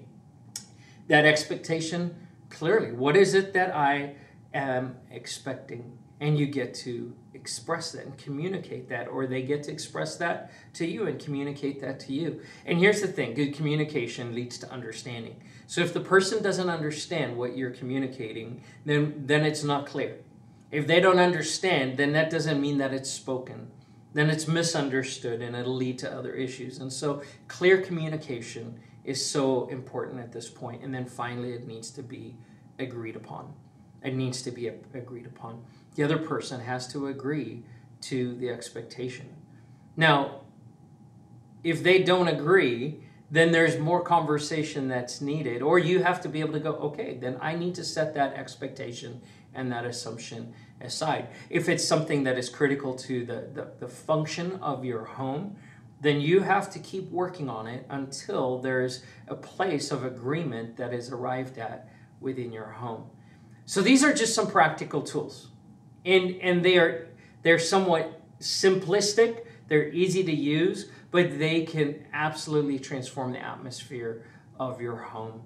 that 1.06 1.26
expectation 1.26 2.16
clearly. 2.48 2.92
What 2.92 3.14
is 3.14 3.34
it 3.34 3.52
that 3.52 3.76
I 3.76 4.14
am 4.54 4.96
expecting? 5.10 5.98
And 6.20 6.38
you 6.38 6.46
get 6.46 6.72
to 6.76 7.12
express 7.34 7.92
that 7.92 8.06
and 8.06 8.16
communicate 8.16 8.88
that, 8.88 9.06
or 9.08 9.26
they 9.26 9.42
get 9.42 9.64
to 9.64 9.70
express 9.70 10.16
that 10.16 10.50
to 10.72 10.86
you 10.86 11.06
and 11.08 11.20
communicate 11.20 11.78
that 11.82 12.00
to 12.00 12.14
you. 12.14 12.40
And 12.64 12.78
here's 12.78 13.02
the 13.02 13.08
thing 13.08 13.34
good 13.34 13.52
communication 13.54 14.34
leads 14.34 14.56
to 14.60 14.72
understanding. 14.72 15.42
So 15.66 15.82
if 15.82 15.92
the 15.92 16.00
person 16.00 16.42
doesn't 16.42 16.70
understand 16.70 17.36
what 17.36 17.54
you're 17.54 17.70
communicating, 17.82 18.62
then, 18.86 19.26
then 19.26 19.44
it's 19.44 19.62
not 19.62 19.84
clear. 19.84 20.16
If 20.70 20.86
they 20.86 21.00
don't 21.00 21.18
understand, 21.18 21.98
then 21.98 22.14
that 22.14 22.30
doesn't 22.30 22.58
mean 22.58 22.78
that 22.78 22.94
it's 22.94 23.10
spoken 23.10 23.72
then 24.16 24.30
it's 24.30 24.48
misunderstood 24.48 25.42
and 25.42 25.54
it'll 25.54 25.74
lead 25.74 25.98
to 25.98 26.10
other 26.10 26.32
issues. 26.32 26.78
And 26.78 26.92
so, 26.92 27.22
clear 27.48 27.82
communication 27.82 28.80
is 29.04 29.24
so 29.24 29.66
important 29.68 30.20
at 30.20 30.32
this 30.32 30.48
point. 30.48 30.82
And 30.82 30.94
then 30.94 31.04
finally, 31.04 31.52
it 31.52 31.66
needs 31.66 31.90
to 31.92 32.02
be 32.02 32.34
agreed 32.78 33.16
upon. 33.16 33.52
It 34.02 34.14
needs 34.14 34.42
to 34.42 34.50
be 34.50 34.68
agreed 34.68 35.26
upon. 35.26 35.64
The 35.94 36.02
other 36.02 36.18
person 36.18 36.60
has 36.60 36.88
to 36.92 37.08
agree 37.08 37.62
to 38.02 38.34
the 38.36 38.48
expectation. 38.48 39.28
Now, 39.96 40.42
if 41.62 41.82
they 41.82 42.02
don't 42.02 42.28
agree, 42.28 43.00
then 43.30 43.50
there's 43.50 43.78
more 43.78 44.02
conversation 44.02 44.88
that's 44.88 45.20
needed. 45.20 45.62
Or 45.62 45.78
you 45.78 46.02
have 46.02 46.20
to 46.22 46.28
be 46.28 46.40
able 46.40 46.52
to 46.52 46.60
go, 46.60 46.72
okay, 46.74 47.18
then 47.20 47.36
I 47.40 47.54
need 47.56 47.74
to 47.74 47.84
set 47.84 48.14
that 48.14 48.34
expectation 48.34 49.20
and 49.54 49.72
that 49.72 49.84
assumption 49.84 50.54
aside. 50.86 51.28
If 51.50 51.68
it's 51.68 51.84
something 51.84 52.24
that 52.24 52.38
is 52.38 52.48
critical 52.48 52.94
to 52.94 53.26
the, 53.26 53.48
the, 53.52 53.68
the, 53.80 53.88
function 53.88 54.58
of 54.62 54.84
your 54.84 55.04
home, 55.04 55.56
then 56.00 56.20
you 56.20 56.40
have 56.40 56.70
to 56.70 56.78
keep 56.78 57.10
working 57.10 57.50
on 57.50 57.66
it 57.66 57.84
until 57.90 58.58
there's 58.58 59.02
a 59.28 59.34
place 59.34 59.90
of 59.90 60.04
agreement 60.04 60.76
that 60.76 60.94
is 60.94 61.10
arrived 61.10 61.58
at 61.58 61.88
within 62.20 62.52
your 62.52 62.70
home. 62.70 63.10
So 63.64 63.82
these 63.82 64.04
are 64.04 64.14
just 64.14 64.34
some 64.34 64.50
practical 64.50 65.02
tools. 65.02 65.48
And, 66.04 66.36
and 66.40 66.64
they 66.64 66.78
are 66.78 67.08
they're 67.42 67.58
somewhat 67.58 68.20
simplistic, 68.40 69.44
they're 69.68 69.88
easy 69.88 70.24
to 70.24 70.34
use, 70.34 70.90
but 71.10 71.38
they 71.38 71.64
can 71.64 72.04
absolutely 72.12 72.78
transform 72.78 73.32
the 73.32 73.40
atmosphere 73.40 74.26
of 74.58 74.80
your 74.80 74.96
home 74.96 75.42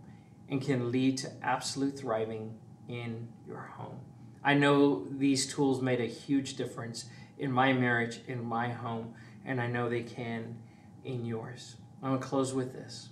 and 0.48 0.62
can 0.62 0.90
lead 0.90 1.18
to 1.18 1.30
absolute 1.42 1.98
thriving 1.98 2.58
in 2.88 3.28
your 3.46 3.60
home. 3.76 4.00
I 4.42 4.54
know 4.54 5.06
these 5.10 5.46
tools 5.52 5.82
made 5.82 6.00
a 6.00 6.06
huge 6.06 6.56
difference 6.56 7.06
in 7.38 7.52
my 7.52 7.72
marriage, 7.72 8.20
in 8.26 8.44
my 8.44 8.68
home, 8.68 9.14
and 9.44 9.60
I 9.60 9.66
know 9.66 9.88
they 9.88 10.02
can 10.02 10.56
in 11.04 11.24
yours. 11.24 11.76
I'm 12.02 12.10
going 12.10 12.20
to 12.20 12.26
close 12.26 12.54
with 12.54 12.72
this 12.72 13.10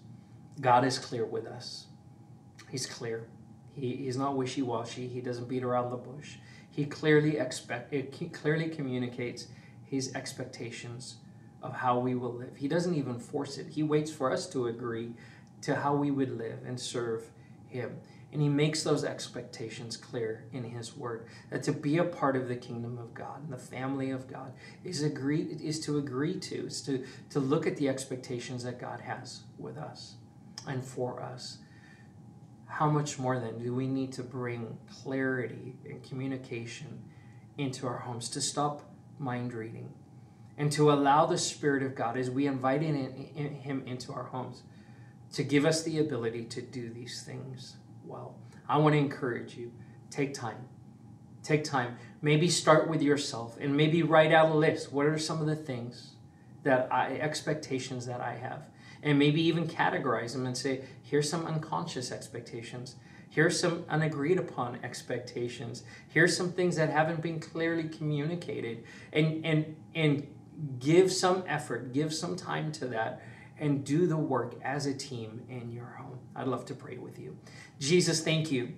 God 0.61 0.85
is 0.85 0.99
clear 0.99 1.25
with 1.25 1.47
us. 1.47 1.87
He's 2.71 2.87
clear. 2.87 3.29
He, 3.75 3.97
he's 3.97 4.17
not 4.17 4.37
wishy 4.37 4.62
washy. 4.62 5.07
He 5.07 5.21
doesn't 5.21 5.49
beat 5.49 5.62
around 5.62 5.91
the 5.91 5.97
bush. 5.97 6.37
He 6.71 6.85
clearly 6.85 7.38
expect 7.38 7.93
eh, 7.93 8.05
it 8.21 8.33
clearly 8.33 8.69
communicates 8.69 9.47
his 9.85 10.14
expectations 10.14 11.17
of 11.62 11.75
how 11.75 11.99
we 11.99 12.14
will 12.14 12.35
live. 12.35 12.57
He 12.57 12.69
doesn't 12.69 12.95
even 12.95 13.19
force 13.19 13.59
it. 13.59 13.69
He 13.69 13.83
waits 13.83 14.11
for 14.12 14.33
us 14.33 14.49
to 14.51 14.67
agree 14.67 15.12
to 15.62 15.75
how 15.75 15.95
we 15.95 16.11
would 16.11 16.37
live 16.37 16.61
and 16.67 16.79
serve 16.79 17.31
him. 17.67 17.99
And 18.33 18.43
he 18.43 18.49
makes 18.49 18.83
those 18.83 19.05
expectations 19.05 19.97
clear 19.97 20.45
in 20.53 20.64
his 20.64 20.95
word. 20.95 21.27
That 21.51 21.62
to 21.62 21.73
be 21.73 21.97
a 21.97 22.05
part 22.05 22.37
of 22.37 22.47
the 22.47 22.57
kingdom 22.57 22.99
of 22.99 23.14
God 23.14 23.43
and 23.43 23.53
the 23.53 23.57
family 23.57 24.11
of 24.11 24.29
God 24.29 24.53
is 24.85 25.03
agree 25.03 25.43
is 25.43 25.81
to 25.81 25.97
agree 25.97 26.38
to, 26.41 26.67
is 26.67 26.83
to, 26.83 27.05
to 27.31 27.41
look 27.41 27.67
at 27.67 27.77
the 27.77 27.88
expectations 27.88 28.64
that 28.64 28.79
God 28.79 29.01
has 29.01 29.45
with 29.57 29.79
us 29.79 30.17
and 30.67 30.85
for 30.85 31.23
us. 31.23 31.59
How 32.67 32.91
much 32.91 33.19
more 33.19 33.41
then 33.41 33.59
do 33.59 33.75
we 33.75 33.87
need 33.87 34.12
to 34.12 34.23
bring 34.23 34.77
clarity 35.03 35.77
and 35.88 36.03
communication 36.03 37.03
into 37.57 37.87
our 37.87 37.99
homes 37.99 38.29
to 38.31 38.41
stop 38.43 38.83
mind 39.19 39.55
reading 39.55 39.93
and 40.59 40.71
to 40.73 40.93
allow 40.93 41.25
the 41.25 41.38
Spirit 41.38 41.83
of 41.83 41.95
God 41.95 42.17
as 42.17 42.31
we 42.31 42.47
invite 42.47 42.83
in, 42.83 42.95
in, 43.35 43.55
Him 43.55 43.83
into 43.87 44.12
our 44.12 44.25
homes 44.25 44.62
to 45.33 45.43
give 45.43 45.64
us 45.64 45.83
the 45.83 45.99
ability 45.99 46.45
to 46.45 46.61
do 46.62 46.91
these 46.91 47.23
things 47.23 47.77
well. 48.09 48.37
I 48.68 48.79
want 48.79 48.94
to 48.94 48.99
encourage 48.99 49.57
you 49.57 49.73
take 50.11 50.35
time. 50.35 50.68
Take 51.42 51.64
time. 51.64 51.97
Maybe 52.21 52.49
start 52.49 52.88
with 52.88 53.03
yourself 53.03 53.57
and 53.61 53.77
maybe 53.77 54.03
write 54.03 54.33
out 54.33 54.51
a 54.51 54.55
list. 54.55 54.92
What 54.92 55.07
are 55.07 55.18
some 55.18 55.40
of 55.40 55.47
the 55.47 55.57
things 55.57 56.14
that 56.64 56.88
I, 56.92 57.16
expectations 57.16 58.07
that 58.07 58.21
I 58.21 58.35
have? 58.35 58.64
And 59.03 59.18
maybe 59.18 59.40
even 59.42 59.68
categorize 59.68 60.33
them 60.33 60.47
and 60.47 60.57
say, 60.57 60.83
here's 61.03 61.31
some 61.31 61.47
unconscious 61.47 62.11
expectations. 62.11 62.97
Here's 63.31 63.61
some 63.61 63.85
unagreed 63.85 64.38
upon 64.38 64.79
expectations. 64.83 65.85
Here's 66.09 66.37
some 66.37 66.53
things 66.53 66.77
that 66.77 66.90
haven't 66.90 67.23
been 67.23 67.38
clearly 67.38 67.88
communicated. 67.88 68.85
And 69.12 69.44
and 69.44 69.77
and 69.94 70.27
give 70.79 71.12
some 71.12 71.44
effort, 71.47 71.92
give 71.92 72.12
some 72.12 72.37
time 72.37 72.73
to 72.73 72.87
that 72.87 73.23
and 73.59 73.85
do 73.85 74.07
the 74.07 74.16
work 74.16 74.55
as 74.62 74.87
a 74.87 74.94
team 74.94 75.42
in 75.49 75.71
your 75.71 75.87
home. 75.87 76.18
I'd 76.38 76.46
love 76.46 76.64
to 76.66 76.74
pray 76.74 76.96
with 76.98 77.18
you. 77.18 77.37
Jesus, 77.79 78.22
thank 78.22 78.51
you 78.51 78.74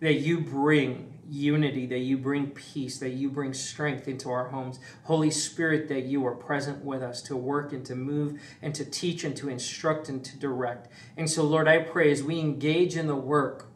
that 0.00 0.14
you 0.14 0.40
bring 0.40 1.12
unity, 1.26 1.86
that 1.86 2.00
you 2.00 2.18
bring 2.18 2.48
peace, 2.48 2.98
that 2.98 3.10
you 3.10 3.30
bring 3.30 3.54
strength 3.54 4.08
into 4.08 4.28
our 4.28 4.48
homes. 4.48 4.78
Holy 5.04 5.30
Spirit, 5.30 5.88
that 5.88 6.02
you 6.02 6.26
are 6.26 6.34
present 6.34 6.84
with 6.84 7.02
us 7.02 7.22
to 7.22 7.36
work 7.36 7.72
and 7.72 7.86
to 7.86 7.94
move 7.94 8.40
and 8.60 8.74
to 8.74 8.84
teach 8.84 9.24
and 9.24 9.34
to 9.36 9.48
instruct 9.48 10.08
and 10.08 10.22
to 10.24 10.36
direct. 10.36 10.88
And 11.16 11.30
so, 11.30 11.44
Lord, 11.44 11.68
I 11.68 11.78
pray 11.78 12.10
as 12.10 12.22
we 12.22 12.40
engage 12.40 12.96
in 12.96 13.06
the 13.06 13.16
work, 13.16 13.70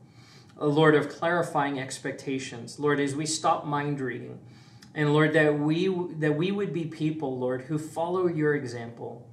uh, 0.61 0.67
Lord, 0.67 0.95
of 0.95 1.09
clarifying 1.09 1.79
expectations, 1.79 2.79
Lord, 2.79 3.01
as 3.01 3.15
we 3.15 3.25
stop 3.25 3.65
mind 3.65 4.01
reading, 4.01 4.41
and 4.95 5.15
Lord, 5.15 5.33
that 5.35 5.59
we 5.59 5.87
that 6.19 6.37
we 6.37 6.51
would 6.51 6.73
be 6.73 6.85
people, 6.85 7.39
Lord, 7.39 7.63
who 7.63 7.79
follow 7.79 8.27
your 8.27 8.55
example 8.55 9.29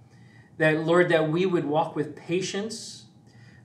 that, 0.58 0.86
Lord, 0.86 1.10
that 1.10 1.30
we 1.30 1.46
would 1.46 1.66
walk 1.66 1.96
with 1.96 2.16
patience. 2.16 3.05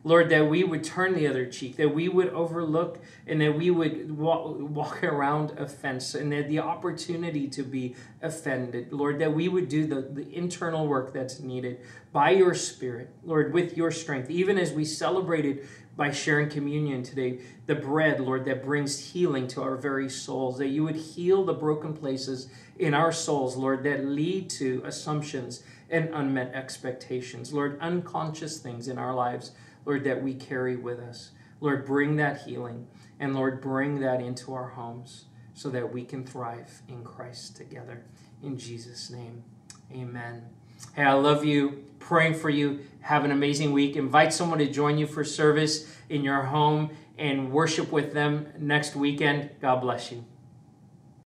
Lord, 0.03 0.31
that 0.31 0.49
we 0.49 0.65
would 0.65 0.83
turn 0.83 1.15
the 1.15 1.27
other 1.27 1.45
cheek, 1.45 1.77
that 1.77 1.95
we 1.95 2.09
would 2.09 2.29
overlook 2.31 2.99
and 3.27 3.41
that 3.43 3.57
we 3.57 3.71
would 3.71 4.17
walk, 4.17 4.57
walk 4.59 5.05
around 5.05 5.51
offense 5.59 6.15
and 6.15 6.33
that 6.33 6.49
the 6.49 6.59
opportunity 6.59 7.47
to 7.49 7.63
be 7.63 7.95
offended. 8.23 8.93
Lord, 8.93 9.19
that 9.19 9.35
we 9.35 9.49
would 9.49 9.69
do 9.69 9.87
the, 9.87 10.01
the 10.01 10.35
internal 10.35 10.87
work 10.87 11.13
that's 11.13 11.41
needed 11.41 11.81
by 12.13 12.31
your 12.31 12.55
Spirit, 12.55 13.11
Lord, 13.25 13.53
with 13.53 13.77
your 13.77 13.91
strength. 13.91 14.31
Even 14.31 14.59
as 14.59 14.73
we 14.73 14.87
celebrated 14.87 15.69
by 15.97 16.11
sharing 16.11 16.49
communion 16.49 17.03
today, 17.03 17.41
the 17.67 17.75
bread, 17.75 18.21
Lord, 18.21 18.47
that 18.47 18.65
brings 18.65 19.13
healing 19.13 19.47
to 19.49 19.63
our 19.63 19.77
very 19.77 20.09
souls, 20.09 20.57
that 20.57 20.69
you 20.69 20.83
would 20.83 20.97
heal 20.97 21.45
the 21.45 21.53
broken 21.53 21.93
places 21.93 22.49
in 22.79 22.95
our 22.95 23.13
souls, 23.13 23.55
Lord, 23.55 23.83
that 23.83 24.07
lead 24.07 24.49
to 24.51 24.83
assumptions 24.87 25.63
and 25.91 26.09
unmet 26.15 26.55
expectations. 26.55 27.53
Lord, 27.53 27.79
unconscious 27.81 28.61
things 28.61 28.89
in 28.89 28.97
our 28.97 29.13
lives, 29.13 29.53
Lord, 29.85 30.05
that 30.05 30.23
we 30.23 30.35
carry 30.35 30.77
with 30.77 30.99
us. 31.01 31.31
Lord, 31.61 31.85
bring 31.85 32.17
that 32.17 32.43
healing 32.43 32.87
and 33.19 33.35
Lord, 33.35 33.61
bring 33.61 34.01
that 34.01 34.21
into 34.21 34.55
our 34.55 34.69
homes 34.69 35.27
so 35.55 35.69
that 35.71 35.93
we 35.93 36.05
can 36.05 36.25
thrive 36.25 36.83
in 36.89 37.05
Christ 37.05 37.57
together. 37.57 38.03
In 38.43 38.59
Jesus' 38.59 39.11
name, 39.11 39.45
amen. 39.93 40.47
Hey, 40.95 41.03
I 41.03 41.13
love 41.13 41.45
you. 41.45 41.85
Praying 41.99 42.35
for 42.35 42.49
you. 42.49 42.81
Have 43.03 43.25
an 43.27 43.31
amazing 43.31 43.73
week. 43.73 43.97
Invite 43.97 44.33
someone 44.33 44.59
to 44.59 44.71
join 44.71 44.97
you 44.97 45.07
for 45.07 45.23
service 45.23 45.95
in 46.09 46.25
your 46.25 46.43
home 46.43 46.91
and 47.19 47.53
worship 47.53 47.93
with 47.93 48.15
them 48.15 48.49
next 48.59 48.97
weekend. 48.97 49.51
God 49.61 49.83
bless 49.83 50.11
you. 50.11 50.25